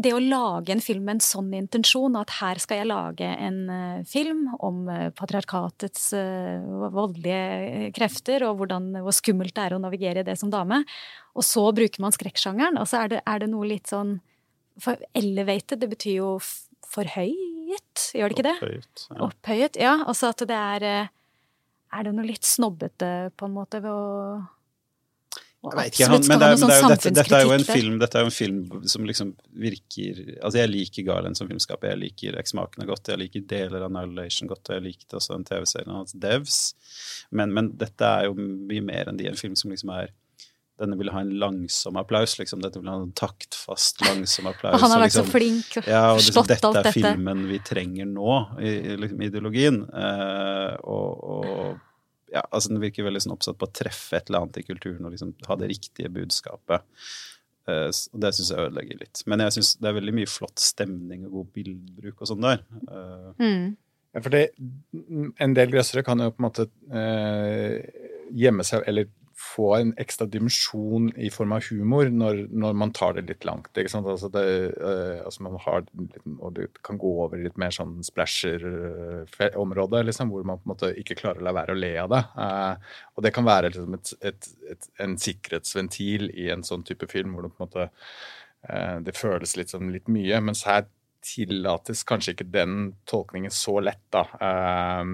det 0.00 0.12
å 0.14 0.22
lage 0.22 0.72
en 0.74 0.82
film 0.82 1.04
med 1.06 1.18
en 1.18 1.24
sånn 1.24 1.52
intensjon, 1.56 2.16
at 2.18 2.32
her 2.40 2.58
skal 2.62 2.80
jeg 2.80 2.90
lage 2.90 3.28
en 3.28 3.58
uh, 3.70 4.04
film 4.08 4.46
om 4.64 4.84
uh, 4.88 5.08
patriarkatets 5.16 6.10
uh, 6.16 6.64
voldelige 6.94 7.90
krefter, 7.96 8.46
og 8.48 8.60
hvordan, 8.60 8.90
hvor 9.04 9.16
skummelt 9.16 9.54
det 9.56 9.66
er 9.66 9.76
å 9.76 9.82
navigere 9.82 10.24
i 10.24 10.26
det 10.26 10.36
som 10.40 10.52
dame. 10.52 10.82
Og 11.36 11.46
så 11.46 11.66
bruker 11.76 12.04
man 12.04 12.14
skrekksjangeren, 12.14 12.80
og 12.80 12.88
så 12.90 13.04
er 13.04 13.14
det, 13.14 13.22
er 13.28 13.44
det 13.44 13.50
noe 13.52 13.68
litt 13.68 13.90
sånn 13.92 14.18
For 14.82 14.98
elevated, 15.14 15.78
det 15.84 15.90
betyr 15.92 16.16
jo 16.18 16.30
forhøyet, 16.90 18.08
gjør 18.16 18.32
det 18.32 18.38
ikke 18.38 18.48
det? 18.48 18.56
Opphøyet. 18.58 19.04
Ja. 19.06 19.20
Opphøyet, 19.28 19.78
ja. 19.80 19.94
Altså 20.04 20.32
at 20.32 20.42
det 20.48 20.58
er 20.58 20.88
Er 21.94 22.02
det 22.02 22.12
noe 22.16 22.26
litt 22.26 22.46
snobbete, 22.48 23.30
på 23.38 23.46
en 23.46 23.54
måte, 23.54 23.78
ved 23.84 23.92
å 23.92 24.42
dette, 25.64 27.24
er 27.38 27.44
jo 27.46 27.54
en 27.54 27.64
film, 27.64 27.94
dette 28.02 28.18
er 28.18 28.26
jo 28.26 28.30
en 28.30 28.34
film 28.34 28.88
som 28.90 29.06
liksom 29.08 29.30
virker 29.56 30.20
Altså, 30.36 30.58
jeg 30.60 30.70
liker 30.70 31.06
Garland 31.06 31.38
som 31.38 31.48
filmskaper, 31.48 31.94
jeg 31.94 32.02
liker 32.02 32.36
Eksmakene 32.40 32.88
godt, 32.88 33.08
jeg 33.12 33.22
liker 33.22 33.46
deler 33.48 33.80
av 33.80 33.88
Annihilation 33.88 34.50
godt, 34.50 34.68
og 34.68 34.76
jeg 34.76 34.84
likte 34.84 35.16
også 35.20 35.38
den 35.38 35.46
TV-serien 35.48 35.94
hans, 35.94 36.16
Devs, 36.20 36.58
men, 37.32 37.54
men, 37.56 37.72
dette 37.80 38.10
er 38.10 38.28
jo 38.28 38.36
mye 38.36 38.84
mer 38.84 39.10
enn 39.10 39.18
de. 39.18 39.30
En 39.30 39.40
film 39.40 39.56
som 39.58 39.72
liksom 39.72 39.92
er 39.94 40.12
denne 40.80 40.96
vil 40.98 41.10
ha 41.14 41.20
en 41.22 41.32
langsom 41.38 41.96
applaus. 42.00 42.34
liksom, 42.40 42.62
Dette 42.64 42.80
vil 42.82 42.90
ha 42.90 42.96
en 42.98 43.12
taktfast, 43.14 44.02
langsom 44.08 44.48
applaus. 44.50 44.74
Og 44.74 44.82
han 44.82 44.94
har 44.94 45.04
vært 45.04 45.12
liksom, 45.12 45.28
så 45.28 45.34
flink 45.36 45.76
og 45.78 45.90
ja, 45.90 46.04
og 46.10 46.20
liksom. 46.20 46.48
Dette 46.50 46.72
er 46.80 46.96
filmen 46.96 47.44
vi 47.50 47.60
trenger 47.62 48.08
nå, 48.10 48.38
i, 48.58 48.72
i 48.74 48.96
liksom, 48.98 49.22
ideologien. 49.28 49.82
Uh, 49.94 50.74
og, 50.82 51.26
og 51.36 51.93
ja, 52.34 52.42
altså 52.50 52.72
Den 52.72 52.82
virker 52.82 53.06
veldig 53.06 53.22
sånn 53.24 53.36
oppsatt 53.36 53.58
på 53.60 53.68
å 53.68 53.74
treffe 53.74 54.18
et 54.18 54.28
eller 54.28 54.44
annet 54.44 54.58
i 54.60 54.66
kulturen 54.66 55.06
og 55.06 55.14
liksom 55.14 55.32
ha 55.46 55.56
det 55.60 55.70
riktige 55.70 56.10
budskapet. 56.12 56.84
Uh, 57.68 57.88
og 57.88 58.20
Det 58.24 58.32
syns 58.36 58.50
jeg 58.52 58.66
ødelegger 58.66 59.00
litt. 59.00 59.22
Men 59.30 59.44
jeg 59.46 59.56
syns 59.56 59.74
det 59.80 59.90
er 59.90 59.98
veldig 60.00 60.16
mye 60.18 60.30
flott 60.30 60.62
stemning 60.62 61.28
og 61.28 61.38
god 61.38 61.52
bildbruk 61.58 62.20
og 62.20 62.30
sånn 62.32 62.44
der. 62.44 62.64
Uh, 62.90 63.30
mm. 63.38 63.68
Ja, 64.14 64.22
for 64.22 64.34
det, 64.34 64.42
En 65.42 65.54
del 65.56 65.72
grøssere 65.72 66.04
kan 66.06 66.22
jo 66.22 66.32
på 66.34 66.42
en 66.42 66.48
måte 66.48 66.68
uh, 66.94 67.78
gjemme 68.34 68.66
seg 68.66 68.86
eller 68.90 69.08
få 69.54 69.68
en 69.76 69.92
ekstra 70.02 70.26
dimensjon 70.30 71.12
i 71.20 71.30
form 71.30 71.54
av 71.54 71.66
humor 71.70 72.10
når, 72.10 72.44
når 72.50 72.78
man 72.80 72.92
tar 72.96 73.14
det 73.16 73.26
litt 73.28 73.44
langt. 73.46 73.70
ikke 73.76 73.92
sant? 73.92 74.08
Altså 74.10 74.30
det, 74.34 74.44
altså 75.24 75.44
man 75.46 75.58
har 75.62 75.84
og 76.38 76.54
det 76.56 76.68
kan 76.86 76.98
gå 77.00 77.10
over 77.24 77.38
i 77.38 77.44
litt 77.46 77.58
mer 77.60 77.72
sånn 77.74 77.96
splasher-område, 78.06 80.02
liksom, 80.08 80.32
hvor 80.32 80.46
man 80.46 80.58
på 80.60 80.66
en 80.66 80.72
måte 80.74 80.90
ikke 81.00 81.18
klarer 81.20 81.42
å 81.42 81.46
la 81.46 81.54
være 81.56 81.74
å 81.74 81.78
le 81.78 81.92
av 82.02 82.10
det. 82.12 82.22
Uh, 82.38 82.74
og 83.14 83.26
det 83.26 83.32
kan 83.36 83.46
være 83.46 83.70
liksom 83.72 83.98
et, 83.98 84.12
et, 84.30 84.50
et, 84.74 84.90
en 85.04 85.16
sikkerhetsventil 85.20 86.22
i 86.32 86.50
en 86.54 86.64
sånn 86.66 86.84
type 86.86 87.08
film 87.12 87.34
hvor 87.34 87.46
det 87.46 87.54
på 87.54 87.62
en 87.62 87.66
måte 87.68 87.86
uh, 88.70 88.98
det 89.04 89.16
føles 89.18 89.56
litt, 89.60 89.70
sånn, 89.74 89.92
litt 89.94 90.10
mye. 90.12 90.42
Mens 90.44 90.64
her 90.68 90.86
tillates 91.24 92.04
kanskje 92.08 92.34
ikke 92.34 92.50
den 92.52 92.72
tolkningen 93.10 93.52
så 93.54 93.78
lett, 93.84 94.04
da. 94.14 94.26
Uh, 94.40 95.04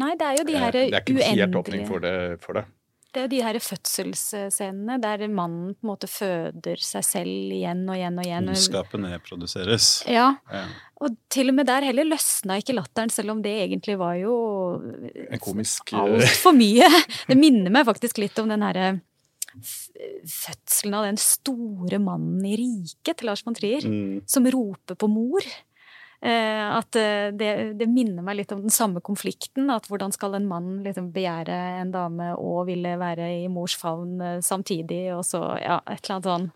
Nei, 0.00 0.14
det 0.16 0.24
er 0.24 0.38
jo 0.38 0.44
de 0.48 0.56
her 0.56 0.72
det 0.72 0.86
er 0.88 1.02
ikke 1.02 1.18
uendelige 1.18 1.44
helt 1.44 1.58
åpning 1.60 1.82
for 1.88 1.98
det. 2.04 2.16
For 2.42 2.56
det. 2.56 2.64
Det 3.12 3.26
er 3.26 3.28
de 3.28 3.42
her 3.44 3.58
fødselsscenene 3.60 4.96
der 5.02 5.26
mannen 5.28 5.74
på 5.76 5.84
en 5.84 5.90
måte 5.90 6.08
føder 6.08 6.80
seg 6.80 7.04
selv 7.04 7.52
igjen 7.52 7.82
og 7.84 7.98
igjen 7.98 8.16
og 8.18 8.24
igjen. 8.24 8.48
Ondskapen 8.54 9.04
nedproduseres. 9.04 9.88
Ja. 10.08 10.30
Ja. 10.52 10.62
Og 11.02 11.16
til 11.32 11.52
og 11.52 11.58
med 11.58 11.68
der 11.68 11.84
heller 11.84 12.08
løsna 12.08 12.56
ikke 12.62 12.76
latteren, 12.78 13.12
selv 13.12 13.34
om 13.34 13.42
det 13.44 13.52
egentlig 13.66 13.98
var 14.00 14.14
jo 14.16 14.34
En 15.28 15.42
komisk 15.42 15.92
altfor 15.98 16.56
mye. 16.56 16.88
Det 17.28 17.36
minner 17.36 17.74
meg 17.74 17.84
faktisk 17.90 18.22
litt 18.22 18.38
om 18.40 18.48
den 18.48 18.64
herre 18.64 18.94
fødselen 20.24 20.94
av 20.96 21.04
den 21.04 21.18
store 21.20 21.98
mannen 22.00 22.40
i 22.48 22.54
riket 22.56 23.18
til 23.20 23.28
Lars 23.28 23.42
von 23.44 23.54
Trier, 23.58 23.84
Mm. 23.84 24.22
som 24.26 24.46
roper 24.46 24.96
på 24.96 25.08
mor. 25.12 25.44
Eh, 26.22 26.66
at 26.76 26.94
eh, 26.96 27.32
det, 27.34 27.50
det 27.80 27.88
minner 27.90 28.22
meg 28.22 28.36
litt 28.38 28.52
om 28.54 28.60
den 28.62 28.70
samme 28.70 29.02
konflikten. 29.02 29.66
At 29.74 29.88
hvordan 29.90 30.14
skal 30.14 30.36
en 30.38 30.46
mann 30.46 30.76
liksom 30.84 31.10
begjære 31.14 31.58
en 31.80 31.90
dame 31.94 32.30
og 32.38 32.68
ville 32.68 32.94
være 33.00 33.26
i 33.40 33.48
mors 33.50 33.74
favn 33.78 34.20
eh, 34.22 34.40
samtidig, 34.44 35.08
og 35.16 35.24
så 35.26 35.42
ja, 35.58 35.80
et 35.90 35.98
eller 36.04 36.18
annet 36.18 36.32
sånn 36.32 36.50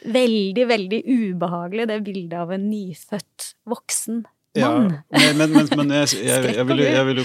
Veldig, 0.00 0.64
veldig 0.70 0.98
ubehagelig, 1.02 1.84
det 1.90 1.96
bildet 2.06 2.36
av 2.38 2.52
en 2.54 2.68
nyfødt 2.70 3.46
voksen 3.68 4.20
mann. 4.22 4.92
Ja, 5.10 5.32
men, 5.34 5.50
men, 5.50 5.66
men 5.76 5.90
jeg, 5.98 6.12
jeg, 6.14 6.52
jeg, 6.60 6.66
vil, 6.68 6.82
jeg 6.86 7.08
vil 7.08 7.20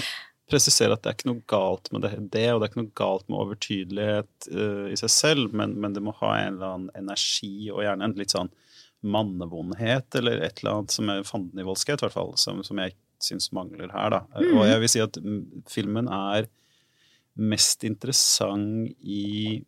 presisere 0.50 0.96
at 0.96 1.04
det 1.04 1.12
er 1.12 1.16
ikke 1.16 1.30
noe 1.30 1.44
galt 1.48 1.88
med 1.94 2.02
det, 2.02 2.10
det 2.34 2.42
og 2.50 2.58
det 2.58 2.66
er 2.66 2.72
ikke 2.72 2.82
noe 2.82 2.98
galt 2.98 3.30
med 3.30 3.38
overtydelighet 3.38 4.48
uh, 4.50 4.84
i 4.90 4.98
seg 4.98 5.14
selv, 5.14 5.54
men, 5.56 5.76
men 5.78 5.94
det 5.94 6.02
må 6.04 6.14
ha 6.18 6.32
en 6.40 6.58
eller 6.58 6.74
annen 6.74 6.90
energi, 6.98 7.70
og 7.70 7.84
gjerne 7.86 8.10
en 8.10 8.18
litt 8.18 8.34
sånn 8.34 8.50
mannevondhet, 9.04 10.08
eller 10.18 10.40
et 10.44 10.60
eller 10.60 10.78
annet 10.78 10.94
som 10.94 11.10
er 11.12 11.26
fandenivoldskhet, 11.26 12.00
i 12.00 12.06
hvert 12.06 12.16
fall, 12.16 12.32
som, 12.40 12.62
som 12.66 12.80
jeg 12.82 12.96
syns 13.22 13.50
mangler 13.56 13.92
her. 13.92 14.12
da. 14.12 14.22
Og 14.40 14.64
jeg 14.66 14.82
vil 14.82 14.92
si 14.92 15.02
at 15.04 15.18
mm, 15.22 15.42
filmen 15.70 16.10
er 16.12 16.48
mest 17.36 17.84
interessant 17.84 18.92
i 19.00 19.62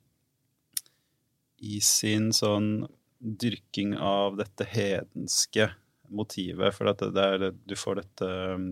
i 1.59 1.81
sin 1.83 2.31
sånn 2.35 2.87
dyrking 3.19 3.97
av 3.99 4.37
dette 4.38 4.67
hedenske 4.69 5.69
motivet. 6.14 6.75
For 6.77 6.91
at 6.93 7.03
det, 7.03 7.25
er, 7.25 7.49
du 7.53 7.75
får 7.79 8.03
dette 8.03 8.29
um, 8.55 8.69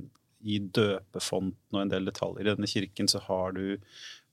i 0.47 0.61
døpefonten 0.61 1.75
og 1.75 1.83
en 1.83 1.93
del 1.93 2.07
detaljer. 2.07 2.45
I 2.45 2.53
denne 2.53 2.71
kirken 2.71 3.11
så 3.11 3.23
har 3.27 3.57
du 3.57 3.77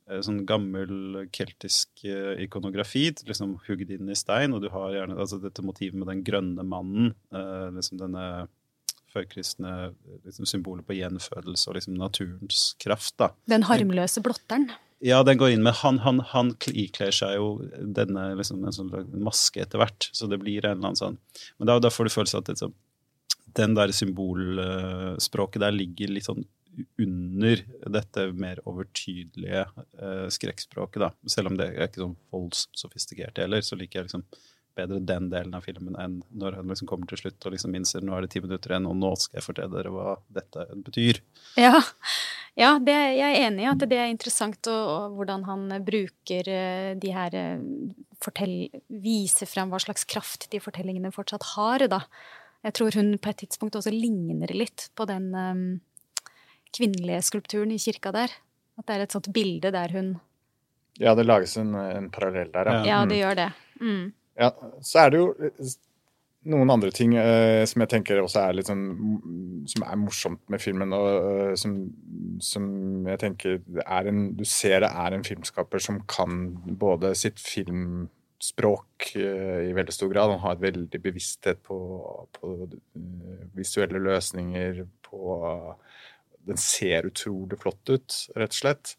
sånn 0.04 0.42
gammel 0.48 1.24
keltisk 1.32 2.04
eh, 2.08 2.44
ikonografi 2.44 3.06
liksom 3.28 3.58
hugd 3.68 3.94
inn 3.94 4.12
i 4.12 4.18
stein, 4.18 4.56
og 4.56 4.64
du 4.64 4.70
har 4.74 4.92
gjerne 4.96 5.16
altså 5.20 5.40
dette 5.42 5.64
motivet 5.66 5.96
med 6.00 6.10
den 6.12 6.24
grønne 6.28 6.66
mannen. 6.68 7.14
eh, 7.32 7.70
liksom 7.78 8.02
denne 8.02 8.48
førkristne 9.14 9.94
liksom 10.26 10.48
symbolet 10.50 10.88
på 10.88 10.96
gjenfødelse 10.98 11.70
og 11.70 11.78
liksom 11.78 12.00
naturens 12.00 12.74
kraft. 12.82 13.16
da. 13.22 13.30
Den 13.50 13.68
harmløse 13.70 14.24
blotteren. 14.26 14.72
Ja, 15.04 15.20
den 15.28 15.38
går 15.38 15.52
inn 15.52 15.66
med 15.66 15.76
Han, 15.82 16.00
han, 16.00 16.22
han 16.32 16.54
ikler 16.72 17.12
seg 17.12 17.36
jo 17.36 17.48
denne 17.76 18.30
liksom, 18.40 18.64
en 18.64 18.76
sånn 18.76 18.92
maske 19.20 19.60
etter 19.62 19.82
hvert, 19.82 20.08
så 20.16 20.30
det 20.32 20.40
blir 20.40 20.64
en 20.64 20.78
eller 20.78 20.94
annen 20.94 21.00
sånn 21.00 21.18
Men 21.58 21.68
da, 21.68 21.76
da 21.84 21.92
får 21.92 22.08
du 22.08 22.14
følelsen 22.14 22.40
at 22.40 22.62
sånn, 22.62 22.76
den 23.60 23.76
der 23.76 23.92
symbolspråket 23.94 25.62
der 25.62 25.76
ligger 25.76 26.14
litt 26.14 26.30
sånn 26.30 26.46
under 27.02 27.62
dette 27.98 28.26
mer 28.38 28.62
overtydelige 28.70 29.66
eh, 29.66 30.26
skrekkspråket, 30.34 31.02
da. 31.04 31.12
Selv 31.30 31.52
om 31.52 31.60
det 31.60 31.70
er 31.72 31.88
ikke 31.88 32.04
sånn 32.06 32.18
voldssofistikert 32.34 33.42
heller, 33.42 33.64
så 33.66 33.78
liker 33.80 34.02
jeg 34.02 34.10
liksom 34.10 34.26
bedre 34.74 35.00
den 35.06 35.30
delen 35.30 35.54
av 35.54 35.66
filmen 35.66 35.98
enn 36.02 36.20
når 36.34 36.58
han 36.58 36.72
liksom 36.72 36.90
kommer 36.90 37.10
til 37.10 37.20
slutt 37.22 37.46
og 37.46 37.54
liksom 37.54 37.76
innser 37.78 38.06
nå 38.06 38.16
er 38.16 38.26
det 38.26 38.34
ti 38.34 38.42
minutter 38.44 38.74
igjen, 38.74 38.90
og 38.90 38.98
nå 38.98 39.12
skal 39.22 39.40
jeg 39.40 39.46
fortelle 39.46 39.76
dere 39.76 39.94
hva 39.94 40.16
dette 40.34 40.66
betyr. 40.86 41.20
Ja, 41.62 41.78
ja 42.60 42.72
det, 42.82 42.98
jeg 43.20 43.28
er 43.28 43.48
enig 43.48 43.66
i 43.66 43.70
at 43.70 43.86
det 43.90 44.00
er 44.00 44.12
interessant 44.12 44.72
og, 44.72 44.84
og 44.96 45.18
hvordan 45.20 45.46
han 45.50 45.68
bruker 45.86 46.50
eh, 46.50 46.94
de 47.00 47.14
her 47.14 47.38
eh, 47.38 47.68
fortell, 48.24 48.58
Viser 49.04 49.50
frem 49.50 49.72
hva 49.72 49.82
slags 49.84 50.08
kraft 50.10 50.50
de 50.54 50.62
fortellingene 50.64 51.14
fortsatt 51.14 51.54
har, 51.54 51.86
da. 51.92 52.04
Jeg 52.64 52.78
tror 52.78 52.96
hun 52.96 53.18
på 53.20 53.32
et 53.32 53.42
tidspunkt 53.44 53.76
også 53.76 53.92
ligner 53.92 54.52
litt 54.56 54.88
på 54.96 55.06
den 55.10 55.34
um, 55.36 55.66
kvinnelige 56.76 57.22
skulpturen 57.30 57.72
i 57.76 57.80
kirka 57.82 58.12
der. 58.16 58.34
At 58.80 58.88
det 58.90 58.96
er 58.96 59.04
et 59.06 59.14
sånt 59.14 59.30
bilde 59.36 59.70
der 59.74 59.92
hun 59.94 60.16
Ja, 61.02 61.16
det 61.18 61.26
lages 61.26 61.56
en, 61.58 61.74
en 61.76 62.10
parallell 62.14 62.52
der, 62.54 62.70
ja. 62.70 62.84
Ja, 62.86 63.00
Mm. 63.04 63.10
det 63.10 63.18
gjør 63.22 63.36
det. 63.40 63.50
Mm. 63.82 64.06
Ja, 64.40 64.50
så 64.82 65.00
er 65.04 65.10
det 65.14 65.20
jo 65.20 65.28
noen 66.44 66.70
andre 66.74 66.90
ting 66.92 67.14
eh, 67.16 67.64
som 67.70 67.82
jeg 67.82 67.90
tenker 67.94 68.20
også 68.20 68.42
er 68.44 68.54
litt 68.58 68.68
sånn 68.68 68.82
mm, 69.00 69.68
Som 69.72 69.86
er 69.88 69.96
morsomt 70.02 70.42
med 70.52 70.60
filmen, 70.60 70.92
og 70.92 71.08
eh, 71.30 71.54
som, 71.56 71.76
som 72.44 72.66
jeg 73.08 73.22
tenker 73.22 73.62
er 73.86 74.10
en 74.12 74.24
Du 74.36 74.44
ser 74.44 74.82
det 74.84 74.90
er 74.92 75.16
en 75.16 75.24
filmskaper 75.24 75.80
som 75.80 76.02
kan 76.10 76.50
både 76.82 77.14
sitt 77.16 77.40
filmspråk 77.40 79.14
eh, 79.16 79.70
i 79.70 79.74
veldig 79.78 79.94
stor 79.96 80.12
grad. 80.12 80.34
Han 80.34 80.44
har 80.44 80.58
et 80.58 80.66
veldig 80.68 81.02
bevissthet 81.06 81.62
på, 81.64 81.78
på 82.36 82.54
visuelle 83.56 84.02
løsninger, 84.04 84.84
på 85.08 85.38
Den 86.48 86.60
ser 86.60 87.08
utrolig 87.10 87.60
flott 87.62 87.90
ut, 87.94 88.16
rett 88.36 88.56
og 88.56 88.58
slett. 88.58 88.96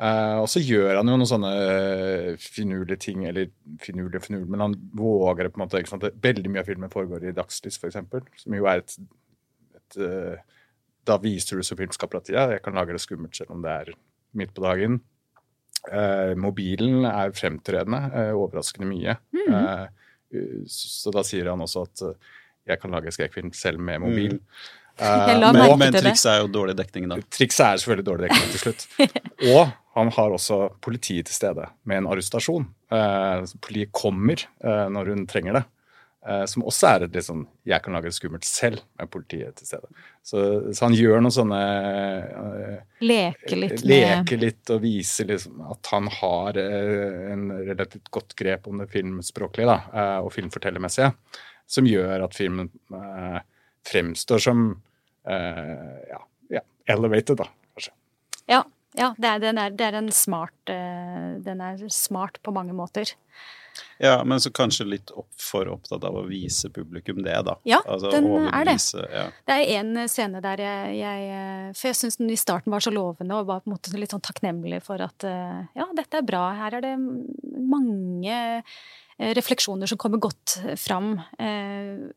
Uh, 0.00 0.40
og 0.40 0.46
så 0.48 0.62
gjør 0.64 0.96
han 0.96 1.10
jo 1.12 1.16
noen 1.18 1.28
sånne 1.28 1.48
eh, 1.60 2.28
finurlige 2.40 3.02
ting, 3.04 3.26
eller 3.28 3.50
finurlige 3.84 4.22
og 4.22 4.24
finurlige, 4.24 4.48
men 4.54 4.62
han 4.64 4.76
våger 4.96 5.50
på 5.50 5.60
en 5.60 5.64
måte 5.66 5.82
ikke 5.82 5.92
sant? 5.92 6.06
Veldig 6.24 6.52
mye 6.54 6.62
av 6.62 6.70
filmen 6.70 6.92
foregår 6.92 7.26
i 7.28 7.34
dagslys, 7.36 7.76
f.eks., 7.76 7.98
som 8.40 8.56
jo 8.56 8.68
er 8.70 8.80
et, 8.80 8.94
et 9.76 9.98
uh, 10.00 10.62
Da 11.04 11.18
viser 11.20 11.60
du 11.60 11.68
som 11.68 11.76
filmskaper 11.76 12.22
at 12.22 12.32
ja, 12.32 12.46
jeg 12.54 12.64
kan 12.64 12.80
lage 12.80 12.96
det 12.96 13.04
skummelt 13.04 13.36
selv 13.36 13.52
om 13.52 13.60
det 13.66 13.76
er 13.76 13.92
midt 14.40 14.56
på 14.56 14.64
dagen. 14.64 15.02
Uh, 15.84 16.32
mobilen 16.48 17.04
er 17.04 17.36
fremtredende, 17.36 18.30
overraskende 18.32 18.88
mye. 18.88 19.18
Eh, 19.36 19.86
så, 20.64 21.12
da 21.12 21.26
sier 21.26 21.52
han 21.52 21.60
også 21.60 21.84
at 21.84 22.06
jeg 22.70 22.80
kan 22.80 22.96
lage 22.96 23.12
skrekkfilm 23.12 23.52
selv 23.56 23.84
med 23.84 24.00
mobil. 24.00 24.38
La 24.40 24.79
men- 25.00 25.56
merke 25.56 25.76
Men 25.80 25.92
til 25.94 26.04
trikset 26.04 26.30
er 26.32 26.40
jo 26.44 26.48
dårlig 26.52 26.76
dekning, 26.78 27.08
da. 27.10 27.20
Trikset 27.32 27.66
er 27.66 27.82
selvfølgelig 27.82 28.06
dårlig 28.06 28.28
dekning 28.28 28.50
til 28.54 28.64
slutt. 28.66 28.86
Og 29.54 29.62
han 29.96 30.10
har 30.14 30.36
også 30.36 30.68
politiet 30.82 31.26
til 31.26 31.34
stede 31.34 31.66
med 31.88 32.00
en 32.00 32.08
arrestasjon. 32.12 32.68
Uh, 32.92 33.42
politiet 33.62 33.92
kommer 33.94 34.46
uh, 34.64 34.86
når 34.92 35.14
hun 35.14 35.26
trenger 35.30 35.60
det. 35.60 35.64
Uh, 36.20 36.44
som 36.44 36.66
også 36.68 36.84
er 36.84 37.04
et 37.06 37.14
litt 37.16 37.24
sånn 37.24 37.46
Jeg 37.64 37.80
kan 37.80 37.94
lage 37.96 38.10
det 38.10 38.12
skummelt 38.12 38.44
selv 38.44 38.82
med 39.00 39.08
politiet 39.10 39.56
til 39.56 39.70
stede. 39.70 39.88
Så, 40.22 40.42
så 40.76 40.84
han 40.84 40.94
gjør 40.94 41.22
noen 41.24 41.32
sånne 41.32 41.60
Leke 43.00 43.56
litt 43.56 43.78
med 43.78 43.88
Leke 43.88 44.36
litt 44.36 44.72
og 44.74 44.82
vise 44.84 45.24
liksom 45.24 45.62
at 45.72 45.90
han 45.94 46.10
har 46.20 46.60
en 46.60 47.46
relativt 47.64 48.12
godt 48.12 48.36
grep 48.36 48.68
om 48.68 48.82
det 48.82 48.90
filmspråklige 48.92 49.72
da, 49.72 49.78
og 50.20 50.28
filmfortellermessige, 50.34 51.08
som 51.64 51.88
gjør 51.88 52.26
at 52.26 52.36
filmen 52.36 52.68
fremstår 53.88 54.44
som 54.44 54.66
ja, 55.28 56.20
ja, 56.48 56.62
elevated, 56.88 57.36
da, 57.42 57.46
kanskje. 57.74 57.92
Ja, 58.50 58.62
ja, 58.98 59.12
det 59.18 59.28
er, 59.30 59.48
er, 59.52 59.74
det 59.76 59.86
er 59.86 59.98
en 60.00 60.10
smart 60.14 60.72
uh, 60.72 61.36
Den 61.44 61.60
er 61.62 61.82
smart 61.94 62.40
på 62.42 62.54
mange 62.54 62.74
måter. 62.76 63.12
Ja, 64.00 64.20
men 64.24 64.40
så 64.40 64.52
kanskje 64.54 64.86
litt 64.88 65.10
opp 65.12 65.30
for 65.40 65.68
opptatt 65.68 66.04
av 66.08 66.16
å 66.16 66.24
vise 66.28 66.70
publikum 66.72 67.20
det, 67.24 67.36
da. 67.46 67.56
Ja, 67.68 67.82
altså, 67.84 68.12
den 68.14 68.28
er 68.48 68.64
det. 68.68 68.76
Ja. 69.12 69.26
Det 69.48 69.58
er 69.58 69.74
en 69.80 70.04
scene 70.08 70.40
der 70.44 70.62
jeg, 70.64 70.94
jeg 71.00 71.28
eh, 71.34 71.66
For 71.76 71.90
jeg 71.90 71.98
syns 71.98 72.20
den 72.20 72.32
i 72.32 72.38
starten 72.40 72.72
var 72.72 72.84
så 72.84 72.92
lovende 72.94 73.36
og 73.36 73.50
var 73.50 73.60
på 73.60 73.70
en 73.70 73.76
måte 73.76 73.92
litt 73.98 74.14
sånn 74.14 74.24
takknemlig 74.24 74.80
for 74.86 75.02
at 75.04 75.28
uh, 75.28 75.60
ja, 75.76 75.86
dette 75.96 76.22
er 76.22 76.26
bra. 76.26 76.46
Her 76.62 76.80
er 76.80 76.86
det 76.86 76.96
mange 76.96 78.40
refleksjoner 79.20 79.86
som 79.86 79.98
kommer 80.00 80.18
godt 80.18 80.56
fram. 80.80 81.12
Eh, 81.38 82.08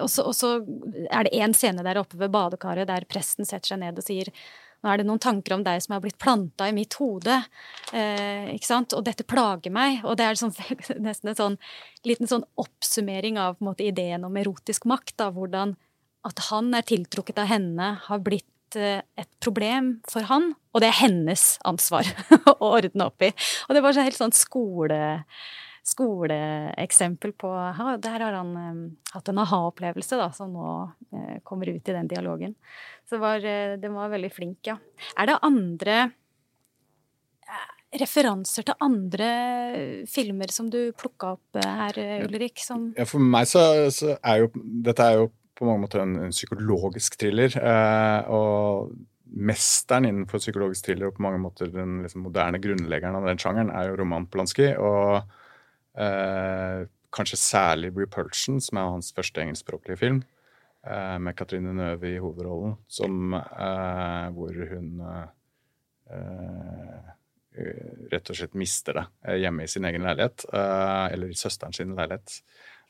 og 0.00 0.10
så 0.10 0.50
er 1.08 1.24
det 1.24 1.36
én 1.40 1.54
scene 1.56 1.84
der 1.86 2.02
oppe 2.02 2.18
ved 2.20 2.32
badekaret 2.34 2.90
der 2.90 3.06
presten 3.08 3.48
setter 3.48 3.74
seg 3.74 3.80
ned 3.80 4.00
og 4.00 4.04
sier 4.04 4.28
nå 4.80 4.90
er 4.90 5.00
det 5.00 5.06
noen 5.08 5.20
tanker 5.20 5.56
om 5.56 5.64
deg 5.64 5.82
som 5.84 5.94
har 5.94 6.02
blitt 6.04 6.18
planta 6.20 6.68
i 6.70 6.74
mitt 6.76 6.96
hode. 7.00 7.36
Eh, 7.92 8.48
ikke 8.54 8.70
sant? 8.70 8.94
Og 8.96 9.04
dette 9.04 9.26
plager 9.28 9.72
meg. 9.74 10.00
Og 10.08 10.16
det 10.16 10.26
er 10.26 10.36
liksom, 10.36 10.54
nesten 11.06 11.32
en 11.32 11.40
sånn 11.40 11.58
liten 12.08 12.30
sånn 12.30 12.46
oppsummering 12.60 13.36
av 13.40 13.58
på 13.58 13.64
en 13.64 13.70
måte, 13.72 13.86
ideen 13.88 14.24
om 14.28 14.38
erotisk 14.40 14.88
makt. 14.88 15.18
Da, 15.20 15.28
hvordan 15.36 15.76
at 16.26 16.46
han 16.50 16.72
er 16.76 16.86
tiltrukket 16.88 17.40
av 17.40 17.50
henne, 17.52 17.92
har 18.06 18.24
blitt 18.24 18.76
eh, 18.78 19.04
et 19.20 19.30
problem 19.44 19.98
for 20.08 20.28
han, 20.28 20.52
og 20.72 20.82
det 20.82 20.90
er 20.90 21.00
hennes 21.02 21.44
ansvar 21.68 22.08
å 22.52 22.72
ordne 22.74 23.08
opp 23.08 23.24
i. 23.24 23.32
Og 23.68 23.76
det 23.76 23.84
var 23.84 23.96
så 23.96 24.04
helt 24.06 24.20
sånn 24.20 24.36
skole 24.36 25.00
skoleeksempel 25.86 27.32
på 27.38 27.50
ja, 27.50 27.96
Der 28.02 28.20
har 28.20 28.36
han 28.36 28.52
um, 28.56 28.80
hatt 29.14 29.28
en 29.30 29.42
aha-opplevelse 29.42 30.18
da, 30.20 30.30
som 30.36 30.52
nå 30.54 30.70
uh, 31.16 31.36
kommer 31.46 31.70
ut 31.70 31.88
i 31.88 31.96
den 31.96 32.08
dialogen. 32.10 32.54
Så 33.08 33.20
var, 33.22 33.40
uh, 33.40 33.76
den 33.80 33.96
var 33.96 34.12
veldig 34.12 34.32
flink, 34.32 34.58
ja. 34.68 34.76
Er 35.16 35.30
det 35.30 35.40
andre 35.46 35.98
uh, 37.48 37.68
referanser 38.00 38.68
til 38.68 38.86
andre 38.86 39.30
filmer 40.10 40.52
som 40.54 40.70
du 40.70 40.92
plukka 40.96 41.34
opp 41.38 41.60
her, 41.64 41.96
Ulrik? 42.28 42.62
Som 42.62 42.92
ja, 42.98 43.08
for 43.08 43.22
meg 43.22 43.48
så, 43.50 43.64
så, 43.94 44.14
er 44.20 44.44
jo 44.44 44.52
Dette 44.54 45.06
er 45.06 45.22
jo 45.22 45.30
på 45.58 45.66
mange 45.68 45.84
måter 45.84 46.04
en, 46.04 46.14
en 46.24 46.32
psykologisk 46.32 47.18
thriller. 47.20 47.52
og 48.32 48.94
mesteren 49.30 50.06
innenfor 50.08 50.40
psykologisk 50.42 50.86
thriller 50.86 51.10
og 51.10 51.18
på 51.18 51.22
mange 51.22 51.40
måter 51.42 51.68
den 51.70 52.00
liksom, 52.04 52.24
moderne 52.24 52.58
grunnleggeren 52.62 53.18
av 53.18 53.28
den 53.28 53.38
sjangeren 53.38 53.70
er 53.74 53.90
jo 53.90 53.98
Roman 54.00 54.26
Polanski. 54.30 54.70
Og 54.78 55.20
Eh, 56.00 56.86
kanskje 57.12 57.36
særlig 57.36 57.92
'Repulsion', 57.92 58.60
som 58.60 58.78
er 58.78 58.90
hans 58.90 59.12
første 59.12 59.40
engelskspråklige 59.40 59.96
film. 59.96 60.22
Eh, 60.86 61.18
med 61.18 61.36
Katrine 61.36 61.74
Nøve 61.74 62.14
i 62.14 62.18
hovedrollen, 62.18 62.76
som, 62.88 63.34
eh, 63.34 64.30
hvor 64.32 64.68
hun 64.70 65.02
rett 68.10 68.30
og 68.30 68.36
slett 68.36 68.54
mister 68.54 68.92
det 68.92 69.38
hjemme 69.38 69.62
i 69.62 69.66
sin 69.66 69.84
egen 69.84 70.02
leilighet. 70.02 70.44
eller 70.52 71.28
i 71.28 71.34
søsteren 71.34 71.72
sin 71.72 71.94
leilighet. 71.94 72.42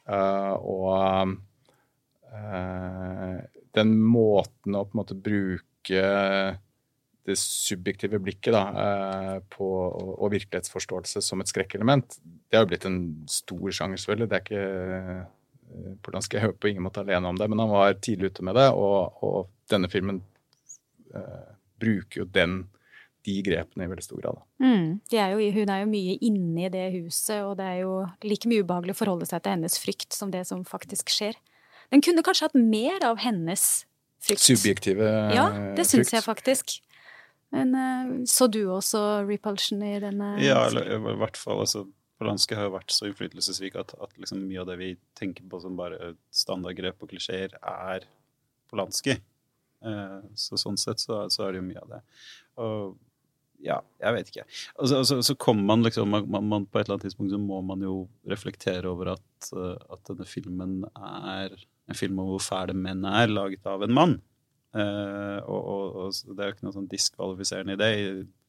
og 0.07 1.37
den 3.75 4.03
måten 4.03 4.75
å 4.75 4.85
på 4.85 4.91
en 4.95 5.01
måte 5.03 5.15
bruke 5.15 6.59
det 7.29 7.37
subjektive 7.39 8.21
blikket 8.23 8.55
da, 8.55 8.63
eh, 8.83 9.37
på, 9.53 9.67
og 10.17 10.33
virkelighetsforståelse 10.33 11.23
som 11.25 11.43
et 11.43 11.51
skrekkelement, 11.51 12.17
det 12.25 12.59
har 12.59 12.65
jo 12.65 12.71
blitt 12.73 12.87
en 12.89 13.01
stor 13.31 13.77
sjanger, 13.77 14.01
selvfølgelig. 14.01 14.31
Det 14.31 14.39
er 14.39 14.45
ikke 14.47 14.65
eh, 14.97 15.23
Polanski 16.03 16.41
er 16.41 16.53
på 16.57 16.71
ingen 16.71 16.83
måte 16.83 17.05
alene 17.05 17.31
om 17.31 17.39
det, 17.39 17.47
men 17.51 17.63
han 17.63 17.71
var 17.71 17.95
tidlig 18.03 18.33
ute 18.33 18.45
med 18.47 18.57
det. 18.59 18.67
Og, 18.75 19.23
og 19.23 19.51
denne 19.71 19.87
filmen 19.93 20.17
uh, 21.15 21.53
bruker 21.79 22.25
jo 22.25 22.27
den, 22.27 22.57
de 23.29 23.37
grepene 23.47 23.87
i 23.87 23.93
veldig 23.93 24.03
stor 24.03 24.19
grad. 24.19 24.41
Mm, 24.59 24.99
er 25.15 25.37
jo, 25.37 25.53
hun 25.55 25.71
er 25.71 25.85
jo 25.85 25.91
mye 25.93 26.17
inne 26.27 26.67
i 26.67 26.73
det 26.75 26.89
huset, 26.97 27.45
og 27.47 27.55
det 27.61 27.69
er 27.69 27.79
jo 27.85 27.95
like 28.27 28.51
mye 28.51 28.65
ubehagelig 28.65 28.97
å 28.97 29.01
forholde 29.05 29.31
seg 29.31 29.45
til 29.45 29.55
hennes 29.55 29.79
frykt 29.79 30.17
som 30.17 30.35
det 30.35 30.43
som 30.51 30.67
faktisk 30.67 31.13
skjer. 31.15 31.39
Den 31.95 32.03
kunne 32.03 32.27
kanskje 32.27 32.49
hatt 32.49 32.59
mer 32.59 33.07
av 33.07 33.23
hennes 33.23 33.85
frykt. 34.23 34.43
Subjektive 34.43 35.07
frykt. 35.07 35.39
Ja, 35.39 35.49
det 35.79 35.87
syns 35.87 36.11
jeg 36.15 36.27
faktisk. 36.27 36.81
Men 37.55 37.75
uh, 37.75 38.13
så 38.31 38.47
du 38.51 38.63
også 38.71 39.25
repulsion 39.29 39.83
i 39.87 39.97
denne? 40.03 40.35
Ja, 40.43 40.63
eller 40.69 40.87
i 40.97 41.17
hvert 41.19 41.41
fall. 41.41 41.63
altså 41.65 41.87
Polanski 42.21 42.57
har 42.57 42.69
jo 42.69 42.77
vært 42.77 42.93
så 42.93 43.09
innflytelsesrik 43.09 43.79
at, 43.81 43.95
at 43.97 44.17
liksom 44.21 44.43
mye 44.45 44.61
av 44.61 44.69
det 44.69 44.77
vi 44.81 44.91
tenker 45.17 45.47
på 45.49 45.61
som 45.63 45.79
bare 45.79 46.15
standardgrep 46.37 47.01
og 47.01 47.15
klisjeer, 47.15 47.55
er 47.57 48.05
Polanski. 48.71 49.17
Uh, 49.81 50.21
så 50.37 50.59
sånn 50.61 50.77
sett 50.81 51.01
så, 51.01 51.25
så, 51.33 51.47
er 51.47 51.55
det 51.55 51.63
jo 51.63 51.69
mye 51.71 51.85
av 51.85 51.95
det. 51.95 52.01
Og 52.61 52.99
ja, 53.65 53.79
jeg 54.01 54.17
vet 54.17 54.31
ikke. 54.33 54.45
Altså, 54.77 55.01
altså, 55.01 55.19
så 55.25 55.37
kommer 55.41 55.67
man 55.73 55.85
liksom 55.85 56.13
man, 56.13 56.29
man, 56.29 56.65
På 56.65 56.81
et 56.81 56.87
eller 56.87 56.97
annet 56.97 57.11
tidspunkt 57.11 57.33
så 57.35 57.41
må 57.41 57.59
man 57.65 57.83
jo 57.85 57.95
reflektere 58.29 58.89
over 58.89 59.15
at, 59.17 59.51
at 59.53 60.01
denne 60.09 60.29
filmen 60.29 60.79
er 60.97 61.57
en 61.91 61.99
film 61.99 62.21
om 62.23 62.31
hvor 62.35 62.45
fæle 62.45 62.77
menn 62.77 63.05
er, 63.09 63.33
laget 63.33 63.67
av 63.69 63.85
en 63.85 63.97
mann. 63.97 64.17
Uh, 64.71 65.41
og, 65.51 65.61
og, 65.61 65.97
og, 65.99 66.37
det 66.37 66.45
er 66.45 66.51
jo 66.51 66.55
ikke 66.55 66.67
noe 66.69 66.77
sånn 66.77 66.91
diskvalifiserende 66.91 67.75
i 67.75 67.81
det. 67.81 67.91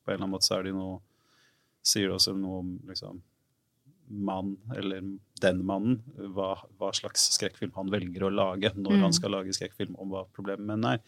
På 0.02 0.12
en 0.12 0.16
eller 0.16 0.26
annen 0.26 0.36
måte 0.36 0.48
så 0.48 0.60
er 0.60 0.68
det 0.68 0.76
jo 0.76 0.82
noe 0.82 1.00
Sier 1.82 2.12
det 2.12 2.14
også 2.14 2.36
noe 2.38 2.60
om 2.62 2.68
liksom 2.86 3.24
mann, 4.12 4.52
eller 4.76 5.02
den 5.42 5.64
mannen, 5.66 5.96
hva, 6.36 6.52
hva, 6.78 6.92
slags 6.94 7.24
skrekkfilm 7.34 7.72
han 7.74 7.90
velger 7.90 8.28
å 8.28 8.30
lage 8.34 8.70
når 8.76 8.98
mm. 8.98 9.06
han 9.06 9.16
skal 9.16 9.34
lage 9.34 9.56
skrekkfilm 9.56 9.96
om 10.02 10.12
hva 10.12 10.26
problemet 10.36 10.68
med 10.68 10.76
menn 10.76 10.90
er. 10.92 11.02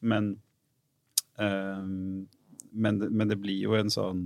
Men, 0.00 0.30
uh, 1.40 1.80
men, 2.68 3.00
men, 3.08 3.26
det 3.30 3.38
blir 3.40 3.62
jo 3.62 3.76
en 3.78 3.88
sånn 3.92 4.22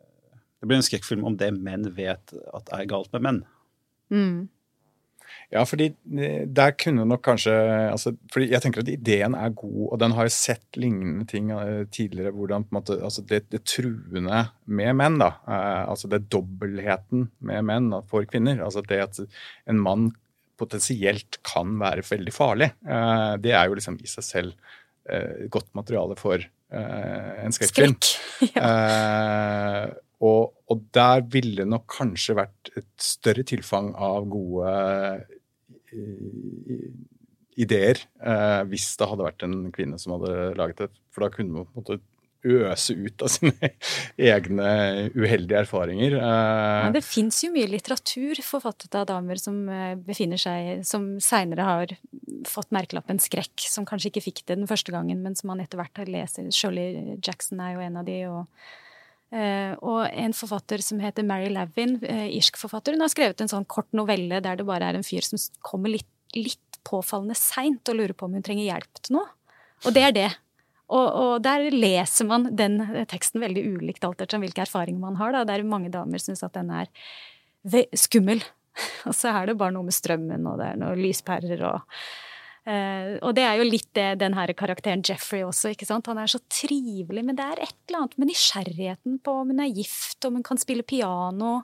eh, 0.00 0.38
Det 0.56 0.68
blir 0.70 0.78
en 0.78 0.86
skrekkfilm 0.86 1.26
om 1.28 1.36
det 1.36 1.50
menn 1.52 1.84
vet 1.96 2.32
at 2.56 2.72
er 2.72 2.88
galt 2.88 3.12
med 3.12 3.26
menn. 3.26 3.42
Mm. 4.08 4.38
Ja, 5.52 5.62
fordi 5.68 5.88
eh, 6.18 6.44
der 6.46 6.74
kunne 6.78 7.06
nok 7.08 7.22
kanskje 7.26 7.54
altså, 7.90 8.12
fordi 8.32 8.50
Jeg 8.52 8.62
tenker 8.64 8.82
at 8.82 8.90
ideen 8.90 9.36
er 9.38 9.54
god, 9.56 9.80
og 9.92 9.98
den 10.02 10.14
har 10.16 10.28
jo 10.28 10.34
sett 10.34 10.78
lignende 10.80 11.26
ting 11.30 11.52
uh, 11.52 11.84
tidligere. 11.92 12.34
hvordan 12.34 12.66
på 12.66 12.74
en 12.74 12.78
måte, 12.78 12.98
altså 13.02 13.24
det, 13.26 13.44
det 13.52 13.64
truende 13.68 14.46
med 14.66 14.96
menn, 14.98 15.18
da, 15.22 15.32
uh, 15.46 15.90
altså 15.90 16.10
det 16.12 16.26
dobbeltheten 16.32 17.28
med 17.40 17.66
menn 17.68 17.90
for 18.10 18.26
kvinner. 18.28 18.62
altså 18.64 18.82
Det 18.86 19.02
at 19.02 19.20
en 19.66 19.82
mann 19.82 20.10
potensielt 20.56 21.40
kan 21.44 21.76
være 21.78 22.06
veldig 22.08 22.32
farlig, 22.32 22.70
det 23.44 23.52
er 23.52 23.66
jo 23.68 23.74
liksom 23.76 23.98
i 24.00 24.08
seg 24.08 24.24
selv 24.24 24.54
godt 25.52 25.68
materiale 25.76 26.16
for 26.16 26.40
en 26.72 27.52
skrekkfilm. 27.52 27.98
Skrekk. 28.00 28.56
Ja. 28.56 29.92
Og, 30.24 30.54
og, 30.72 30.84
der 30.96 31.24
ville 31.28 31.66
nok 31.68 31.84
kanskje 31.98 32.38
vært 32.38 32.70
et 32.78 32.88
større 33.02 33.44
tilfang 33.44 33.90
av 34.00 34.24
gode 34.32 34.72
ideer 37.56 38.00
eh, 38.20 38.60
hvis 38.68 38.90
det 39.00 39.08
hadde 39.10 39.26
vært 39.26 39.46
en 39.46 39.56
kvinne 39.74 39.98
som 40.00 40.16
hadde 40.16 40.52
laget 40.58 40.84
det. 40.84 40.92
For 41.14 41.24
da 41.24 41.32
kunne 41.32 41.52
man 41.52 41.66
på 41.68 41.76
en 41.76 41.84
måte 41.84 42.02
øse 42.46 42.94
ut 42.94 43.22
av 43.24 43.30
sine 43.34 43.70
egne 44.20 44.68
uheldige 45.16 45.62
erfaringer. 45.64 46.18
Eh, 46.20 46.80
ja, 46.84 46.92
det 46.94 47.04
fins 47.06 47.40
jo 47.44 47.50
mye 47.54 47.68
litteratur 47.72 48.40
forfattet 48.44 48.96
av 48.98 49.08
damer 49.10 49.40
som 49.40 49.64
eh, 49.72 49.94
befinner 49.98 50.40
seg 50.40 50.84
Som 50.86 51.16
seinere 51.24 51.66
har 51.66 51.94
fått 52.46 52.72
merkelappen 52.76 53.20
skrekk, 53.22 53.66
som 53.66 53.88
kanskje 53.88 54.12
ikke 54.12 54.26
fikk 54.28 54.44
det 54.46 54.60
den 54.60 54.70
første 54.70 54.94
gangen, 54.94 55.22
men 55.24 55.36
som 55.38 55.50
man 55.52 55.64
etter 55.64 55.80
hvert 55.80 56.02
har 56.02 56.12
lest. 56.12 56.40
Shirley 56.54 57.16
Jackson 57.24 57.62
er 57.64 57.76
jo 57.76 57.86
en 57.88 58.02
av 58.02 58.08
de. 58.08 58.20
og 58.30 58.44
Uh, 58.44 58.85
og 59.82 60.04
en 60.06 60.34
forfatter 60.36 60.82
som 60.84 61.00
heter 61.02 61.26
Mary 61.26 61.48
Lavin, 61.50 61.96
uh, 62.04 62.26
irsk 62.30 62.60
forfatter, 62.60 62.94
hun 62.94 63.02
har 63.02 63.10
skrevet 63.10 63.42
en 63.42 63.50
sånn 63.50 63.66
kort 63.66 63.88
novelle 63.96 64.38
der 64.44 64.60
det 64.60 64.66
bare 64.68 64.92
er 64.92 64.98
en 64.98 65.06
fyr 65.06 65.26
som 65.26 65.40
kommer 65.66 65.90
litt, 65.96 66.08
litt 66.36 66.80
påfallende 66.86 67.34
seint 67.38 67.90
og 67.90 67.98
lurer 67.98 68.14
på 68.14 68.28
om 68.28 68.36
hun 68.38 68.44
trenger 68.46 68.68
hjelp 68.68 69.00
til 69.02 69.18
noe. 69.18 69.30
Og 69.84 69.96
det 69.96 70.04
er 70.06 70.14
det. 70.14 70.28
Og, 70.86 71.06
og 71.06 71.32
der 71.42 71.66
leser 71.74 72.28
man 72.28 72.46
den 72.56 72.78
teksten 73.10 73.42
veldig 73.42 73.64
ulikt 73.74 74.06
alt 74.06 74.22
etter 74.22 74.38
hvilke 74.42 74.62
erfaringer 74.62 75.02
man 75.02 75.18
har. 75.18 75.34
Da. 75.34 75.42
Der 75.48 75.66
mange 75.66 75.90
damer 75.94 76.22
syns 76.22 76.44
at 76.46 76.54
den 76.54 76.70
er 76.70 76.86
skummel. 77.98 78.44
Og 79.08 79.16
så 79.16 79.32
er 79.32 79.50
det 79.50 79.58
bare 79.58 79.74
noe 79.74 79.88
med 79.88 79.96
strømmen, 79.96 80.46
og 80.46 80.58
det 80.60 80.66
er 80.68 80.80
noen 80.80 80.98
lyspærer 81.00 81.62
og 81.64 81.78
Uh, 82.66 83.22
og 83.22 83.36
det 83.38 83.44
er 83.46 83.60
jo 83.60 83.66
litt 83.68 83.88
det 83.94 84.16
den 84.18 84.34
her 84.34 84.50
karakteren 84.58 85.04
Jeffrey 85.06 85.44
også. 85.46 85.70
ikke 85.70 85.86
sant? 85.86 86.08
Han 86.10 86.18
er 86.18 86.30
så 86.30 86.40
trivelig, 86.50 87.22
men 87.22 87.38
det 87.38 87.44
er 87.46 87.62
et 87.62 87.76
eller 87.86 88.02
annet 88.02 88.16
med 88.18 88.32
nysgjerrigheten 88.32 89.20
på 89.22 89.34
om 89.42 89.52
hun 89.54 89.62
er 89.62 89.74
gift, 89.76 90.18
om 90.26 90.40
hun 90.40 90.46
kan 90.46 90.58
spille 90.58 90.86
piano. 90.86 91.60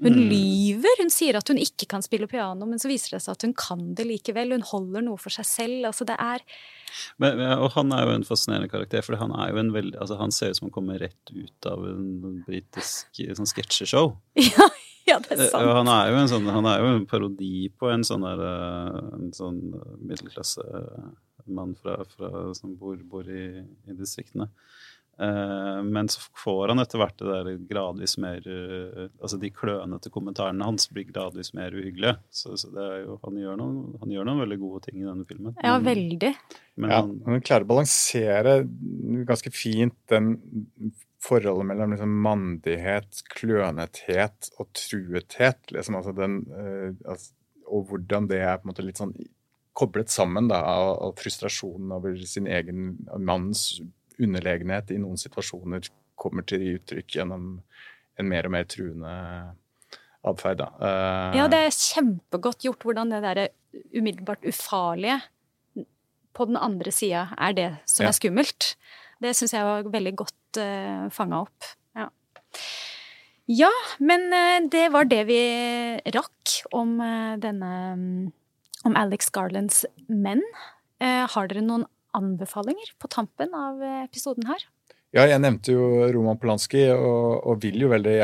Hun 0.00 0.14
mm. 0.16 0.22
lyver. 0.30 1.00
Hun 1.02 1.12
sier 1.12 1.36
at 1.38 1.50
hun 1.52 1.60
ikke 1.60 1.86
kan 1.90 2.04
spille 2.04 2.28
piano, 2.30 2.66
men 2.68 2.80
så 2.80 2.88
viser 2.90 3.16
det 3.16 3.24
seg 3.24 3.36
at 3.36 3.44
hun 3.46 3.52
kan 3.58 3.90
det 3.98 4.06
likevel. 4.08 4.54
Hun 4.56 4.64
holder 4.70 5.04
noe 5.04 5.20
for 5.20 5.34
seg 5.34 5.48
selv. 5.48 5.90
Altså, 5.90 6.08
det 6.08 6.16
er 6.22 6.46
men, 7.20 7.40
og 7.56 7.70
han 7.76 7.92
er 7.96 8.04
jo 8.04 8.14
en 8.18 8.26
fascinerende 8.26 8.68
karakter, 8.68 9.04
for 9.04 9.16
han 9.20 9.32
er 9.32 9.52
jo 9.52 9.60
en 9.62 9.72
veldig 9.72 9.96
altså 9.96 10.18
Han 10.20 10.34
ser 10.34 10.52
ut 10.52 10.58
som 10.58 10.68
han 10.68 10.74
kommer 10.74 11.00
rett 11.00 11.32
ut 11.32 11.68
av 11.68 11.84
en 11.88 12.42
britisk 12.46 13.22
sånn 13.38 13.48
sketsjeshow. 13.48 14.16
Ja, 15.02 15.16
ja, 15.16 15.16
det 15.18 15.34
er 15.34 15.40
eh, 15.46 15.50
sant. 15.50 15.66
Han 15.74 15.88
er 15.90 16.12
jo 16.12 16.18
en 16.20 16.30
sånn 16.30 16.50
Han 16.54 16.68
er 16.70 16.82
jo 16.82 16.90
en 16.92 17.06
parodi 17.10 17.54
på 17.74 17.88
en 17.90 18.04
sånn 18.06 18.22
der 18.22 18.42
eh, 18.46 18.98
En 19.16 19.32
sånn 19.34 19.58
middelklassemann 19.98 21.74
fra, 21.80 21.96
fra, 22.12 22.44
som 22.54 22.76
bor, 22.78 23.00
bor 23.10 23.26
i, 23.26 23.64
i 23.88 23.96
distriktene. 23.98 24.46
Uh, 25.20 25.82
men 25.84 26.08
så 26.08 26.22
får 26.40 26.72
han 26.72 26.80
etter 26.80 26.98
hvert 26.98 27.18
det 27.20 27.26
der 27.28 27.58
gradvis 27.68 28.14
mer 28.18 28.40
uh, 28.48 29.02
Altså 29.20 29.36
de 29.38 29.50
klønete 29.52 30.08
kommentarene 30.10 30.64
hans 30.64 30.88
blir 30.88 31.04
gradvis 31.10 31.52
mer 31.54 31.74
uhyggelige. 31.76 32.16
Så, 32.32 32.56
så 32.58 32.72
jo, 33.02 33.18
han, 33.26 33.36
gjør 33.42 33.60
noen, 33.60 33.76
han, 34.00 34.14
gjør 34.14 34.28
noen, 34.28 34.40
veldig 34.46 34.58
gode 34.62 34.82
ting 34.86 35.02
i 35.02 35.06
denne 35.06 35.28
filmen. 35.28 35.54
Ja, 35.60 35.76
veldig. 35.84 36.32
Men 36.80 36.94
ja, 36.94 37.02
han, 37.02 37.14
han 37.28 37.44
klarer 37.44 37.68
å 37.68 37.72
balansere 37.74 38.56
ganske 39.28 39.52
fint 39.54 39.98
den 40.10 40.34
forholdet 41.22 41.68
mellom 41.68 41.92
liksom 41.94 42.16
mandighet, 42.24 43.22
klønethet 43.36 44.50
og 44.56 44.72
truethet. 44.74 45.60
Liksom, 45.76 46.00
altså 46.00 46.16
den, 46.16 46.40
uh, 46.56 46.90
altså, 47.04 47.36
og 47.68 47.92
hvordan 47.92 48.32
det 48.32 48.40
er 48.42 48.58
på 48.58 48.66
en 48.66 48.72
måte 48.72 48.88
litt 48.88 49.00
sånn 49.00 49.14
koblet 49.76 50.12
sammen 50.12 50.48
da, 50.50 50.60
av, 50.68 50.96
av 51.06 51.18
frustrasjonen 51.20 51.92
over 51.96 52.16
sin 52.28 52.48
egen 52.50 52.96
mannens 53.16 53.80
underlegenhet 54.20 54.92
i 54.92 55.00
noen 55.00 55.20
situasjoner 55.20 55.88
kommer 56.18 56.46
til 56.46 56.64
uttrykk 56.76 57.18
gjennom 57.18 57.46
en 58.20 58.28
mer 58.28 58.46
og 58.46 58.54
mer 58.54 58.66
truende 58.70 59.12
atferd. 60.28 60.62
Uh, 60.78 61.34
ja, 61.36 61.48
det 61.50 61.60
er 61.66 61.74
kjempegodt 61.74 62.66
gjort 62.66 62.86
hvordan 62.86 63.12
det 63.14 63.22
derre 63.24 63.48
umiddelbart 63.96 64.44
ufarlige 64.46 65.18
på 66.36 66.46
den 66.48 66.58
andre 66.60 66.92
sida 66.94 67.26
er 67.36 67.56
det 67.56 67.68
som 67.88 68.06
ja. 68.06 68.12
er 68.12 68.16
skummelt. 68.16 68.74
Det 69.22 69.34
syns 69.36 69.54
jeg 69.54 69.66
var 69.66 69.88
veldig 69.92 70.14
godt 70.18 70.60
uh, 70.60 70.64
eh, 70.64 71.08
fanga 71.14 71.42
opp. 71.44 71.72
Ja. 71.98 72.06
ja. 73.50 73.72
men 74.00 74.28
uh, 74.32 74.68
det 74.72 74.86
var 74.94 75.08
det 75.10 75.24
vi 75.30 75.42
rakk 76.14 76.56
om 76.74 76.96
denne 77.42 77.72
Om 78.82 78.96
Alex 78.98 79.28
Garlands 79.30 79.84
menn. 80.08 80.42
Uh, 81.02 81.26
har 81.30 81.50
dere 81.50 81.62
noen 81.62 81.84
anbefalinger 82.16 82.94
på 83.00 83.10
tampen 83.12 83.54
av 83.56 83.82
episoden 84.04 84.46
her? 84.50 84.64
Ja, 85.12 85.26
jeg 85.28 85.42
nevnte 85.42 85.74
jo 85.74 86.06
Roman 86.14 86.38
Polanski, 86.40 86.86
og, 86.94 87.42
og, 87.44 87.58
vil 87.60 87.82
jo 87.84 87.90
veldig 87.92 88.14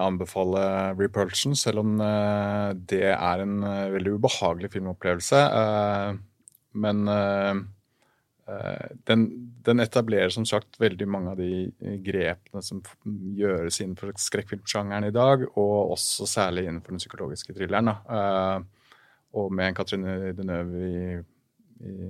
anbefale 0.00 0.62
Repulsion, 0.96 1.52
selv 1.52 1.82
om 1.82 1.98
uh, 2.00 2.72
det 2.72 3.10
er 3.12 3.42
en 3.44 3.58
veldig 3.92 4.14
ubehagelig 4.16 4.72
filmopplevelse. 4.72 5.42
Men 6.78 7.10
den, 9.08 9.22
den, 9.66 9.80
etablerer 9.82 10.32
som 10.32 10.44
sagt 10.48 10.78
veldig 10.80 11.08
mange 11.10 11.32
av 11.32 11.40
de 11.40 11.96
grepene 12.04 12.62
som 12.64 12.80
gjøres 13.36 13.80
innenfor 13.82 14.14
skrekkfilmsjangeren 14.16 15.08
i 15.08 15.12
dag, 15.12 15.44
og 15.50 15.94
også 15.96 16.28
særlig 16.30 16.68
innenfor 16.68 16.94
den 16.94 17.02
psykologiske 17.02 17.56
thrilleren. 17.56 17.90
og 19.32 19.52
med 19.52 19.66
en 19.66 19.76
Katrine 19.76 20.32
Deneuve 20.38 20.86
i 20.86 21.18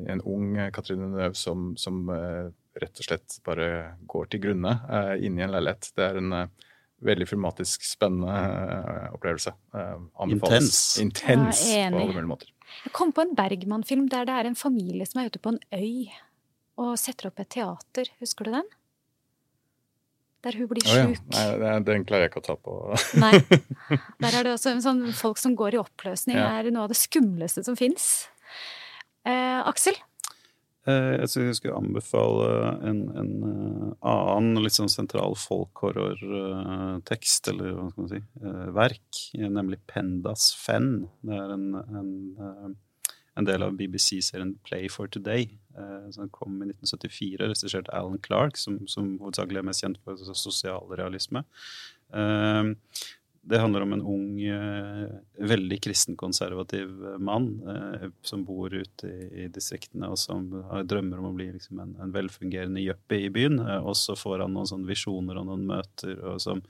en 0.09 0.23
ung 0.25 0.57
Katrine 0.73 1.11
Nøv 1.13 1.37
som, 1.37 1.73
som 1.77 2.07
uh, 2.09 2.49
rett 2.79 3.03
og 3.03 3.09
slett 3.09 3.39
bare 3.47 3.69
går 4.09 4.31
til 4.33 4.43
grunne 4.47 4.75
uh, 4.89 5.15
inne 5.21 5.45
en 5.45 5.55
leilighet. 5.57 5.91
Det 5.97 6.07
er 6.07 6.21
en 6.21 6.35
uh, 6.35 6.71
veldig 7.05 7.29
filmatisk 7.31 7.85
spennende 7.87 8.33
opplevelse. 9.15 9.53
Intens. 10.27 10.81
Intens 10.99 11.61
ja, 11.71 11.91
på 11.93 12.01
alle 12.01 12.15
mulige 12.17 12.31
måter. 12.31 12.55
Jeg 12.85 12.95
kom 12.97 13.13
på 13.15 13.23
en 13.23 13.37
Bergman-film 13.39 14.09
der 14.11 14.27
det 14.29 14.35
er 14.35 14.49
en 14.49 14.59
familie 14.59 15.07
som 15.07 15.23
er 15.23 15.31
ute 15.31 15.41
på 15.43 15.55
en 15.55 15.61
øy 15.73 16.09
og 16.79 16.97
setter 16.99 17.31
opp 17.31 17.39
et 17.43 17.51
teater. 17.55 18.11
Husker 18.23 18.49
du 18.49 18.55
den? 18.55 18.67
Der 20.47 20.55
hun 20.55 20.69
blir 20.71 20.85
sjuk. 20.87 21.19
Oh, 21.35 21.39
ja. 21.39 21.55
Nei, 21.59 21.79
den 21.87 22.05
klarer 22.07 22.29
jeg 22.29 22.33
ikke 22.33 22.43
å 22.45 22.47
ta 22.47 22.55
på. 22.63 22.75
Nei. 23.25 23.33
Der 24.23 24.37
er 24.39 24.47
det 24.47 24.53
også 24.55 24.77
sånn, 24.85 25.09
folk 25.19 25.41
som 25.41 25.57
går 25.59 25.75
i 25.75 25.81
oppløsning, 25.83 26.39
ja. 26.39 26.61
er 26.61 26.71
noe 26.71 26.87
av 26.87 26.93
det 26.93 26.99
skumleste 27.01 27.65
som 27.67 27.79
fins. 27.79 28.29
Eh, 29.69 29.71
Aksel? 29.71 29.95
Eh, 30.89 31.21
jeg 31.21 31.29
syns 31.29 31.51
jeg 31.51 31.57
skulle 31.59 31.77
anbefale 31.77 32.47
en, 32.89 33.01
en 33.21 33.33
uh, 33.45 33.93
annen 34.09 34.63
litt 34.65 34.73
sånn 34.79 34.89
sentral 34.89 35.35
folkhorror-tekst, 35.37 37.49
eller 37.53 37.77
hva 37.77 37.91
skal 37.91 38.03
man 38.05 38.13
si, 38.15 38.21
uh, 38.45 38.69
verk, 38.77 39.09
nemlig 39.37 39.79
Pendas 39.91 40.45
Fenn. 40.57 41.09
Det 41.21 41.35
er 41.37 41.51
en, 41.53 41.75
en, 41.77 42.75
en 43.37 43.49
del 43.49 43.63
av 43.67 43.77
BBC-serien 43.77 44.57
Play 44.65 44.89
for 44.93 45.07
Today, 45.13 45.45
som 46.11 46.29
kom 46.35 46.63
i 46.65 46.67
1974, 46.73 47.45
regissert 47.45 47.89
Alan 47.95 48.19
Clark, 48.25 48.57
som, 48.59 48.81
som 48.91 49.19
hovedsakelig 49.21 49.61
er 49.61 49.69
mest 49.69 49.83
kjent 49.85 49.99
for 50.03 50.19
sosialrealisme. 50.35 51.41
Det 53.49 53.59
handler 53.59 53.81
om 53.81 53.93
en 53.93 54.03
ung, 54.03 54.43
eh, 54.43 55.09
veldig 55.39 55.83
kristenkonservativ 55.83 56.89
eh, 57.05 57.19
mann 57.19 57.63
eh, 57.69 58.11
som 58.23 58.43
bor 58.45 58.75
ute 58.75 59.09
i, 59.09 59.47
distriktene, 59.49 60.11
og 60.13 60.19
som 60.21 60.51
drømmer 60.85 61.23
om 61.23 61.31
å 61.31 61.33
bli 61.37 61.47
liksom 61.55 61.81
en, 61.81 61.95
en, 61.97 62.13
velfungerende 62.13 62.83
yuppie 62.85 63.25
i 63.25 63.33
byen. 63.33 63.57
Og 63.79 63.97
så 63.97 64.17
får 64.19 64.45
han 64.45 64.53
noen 64.53 64.69
sånne 64.69 64.91
visjoner 64.91 65.41
og 65.41 65.49
noen 65.49 65.65
møter 65.71 66.21
og 66.29 66.43
som, 66.45 66.61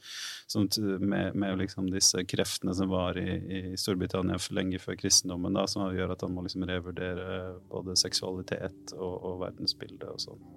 som 0.46 0.68
med, 1.02 1.34
med 1.34 1.58
liksom 1.64 1.90
disse 1.90 2.22
kreftene 2.30 2.76
som 2.78 2.92
var 2.94 3.18
i, 3.18 3.26
i, 3.26 3.62
Storbritannia 3.78 4.38
lenge 4.54 4.78
før 4.78 5.00
kristendommen, 5.02 5.58
da, 5.58 5.66
som 5.66 5.90
gjør 5.94 6.14
at 6.14 6.22
han 6.22 6.34
må 6.36 6.46
liksom 6.46 6.66
revurdere 6.68 7.56
både 7.72 7.98
seksualitet 7.98 8.94
og, 8.94 9.14
og 9.18 9.42
verdensbildet 9.42 10.08
og 10.14 10.22
sånn. 10.28 10.50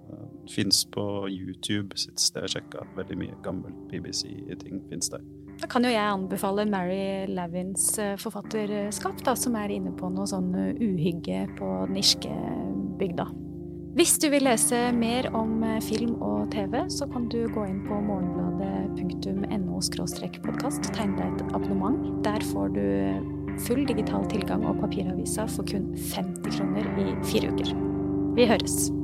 Fins 0.54 0.84
på 0.86 1.26
YouTube, 1.32 1.98
sitt 1.98 2.22
sted 2.22 2.46
jeg 2.46 2.60
sjekka. 2.60 2.86
Veldig 2.98 3.22
mye 3.26 3.42
gammelt 3.42 3.88
BBC-ting 3.90 4.84
fins 4.92 5.10
der. 5.10 5.41
Da 5.62 5.68
kan 5.70 5.84
jo 5.86 5.92
jeg 5.92 6.02
anbefale 6.02 6.64
Mary 6.66 7.28
Lavins 7.30 7.92
eh, 8.02 8.16
forfatterskap, 8.18 9.20
da, 9.22 9.36
som 9.38 9.54
er 9.54 9.70
inne 9.70 9.92
på 9.94 10.10
noe 10.10 10.26
sånn 10.26 10.50
eh, 10.58 10.80
uhygge 10.82 11.44
på 11.54 11.68
den 11.86 12.00
irske 12.00 12.32
bygda. 12.98 13.28
Hvis 13.94 14.16
du 14.18 14.26
vil 14.32 14.42
lese 14.48 14.88
mer 14.96 15.28
om 15.38 15.62
eh, 15.62 15.78
film 15.84 16.16
og 16.18 16.50
TV, 16.50 16.80
så 16.90 17.06
kan 17.12 17.28
du 17.30 17.44
gå 17.54 17.66
inn 17.68 17.78
på 17.86 17.94
morgenbladet.no 18.08 19.78
podkast 20.42 20.90
tegne 20.94 21.18
deg 21.18 21.38
et 21.38 21.54
abonnement. 21.54 22.00
Der 22.26 22.42
får 22.50 22.74
du 22.74 22.84
full 23.66 23.86
digital 23.86 24.26
tilgang 24.30 24.66
og 24.66 24.80
papiravisa 24.82 25.46
for 25.50 25.66
kun 25.68 25.92
50 25.94 26.58
kroner 26.58 26.90
i 27.02 27.06
fire 27.26 27.54
uker. 27.54 27.74
Vi 28.38 28.48
høres. 28.50 29.01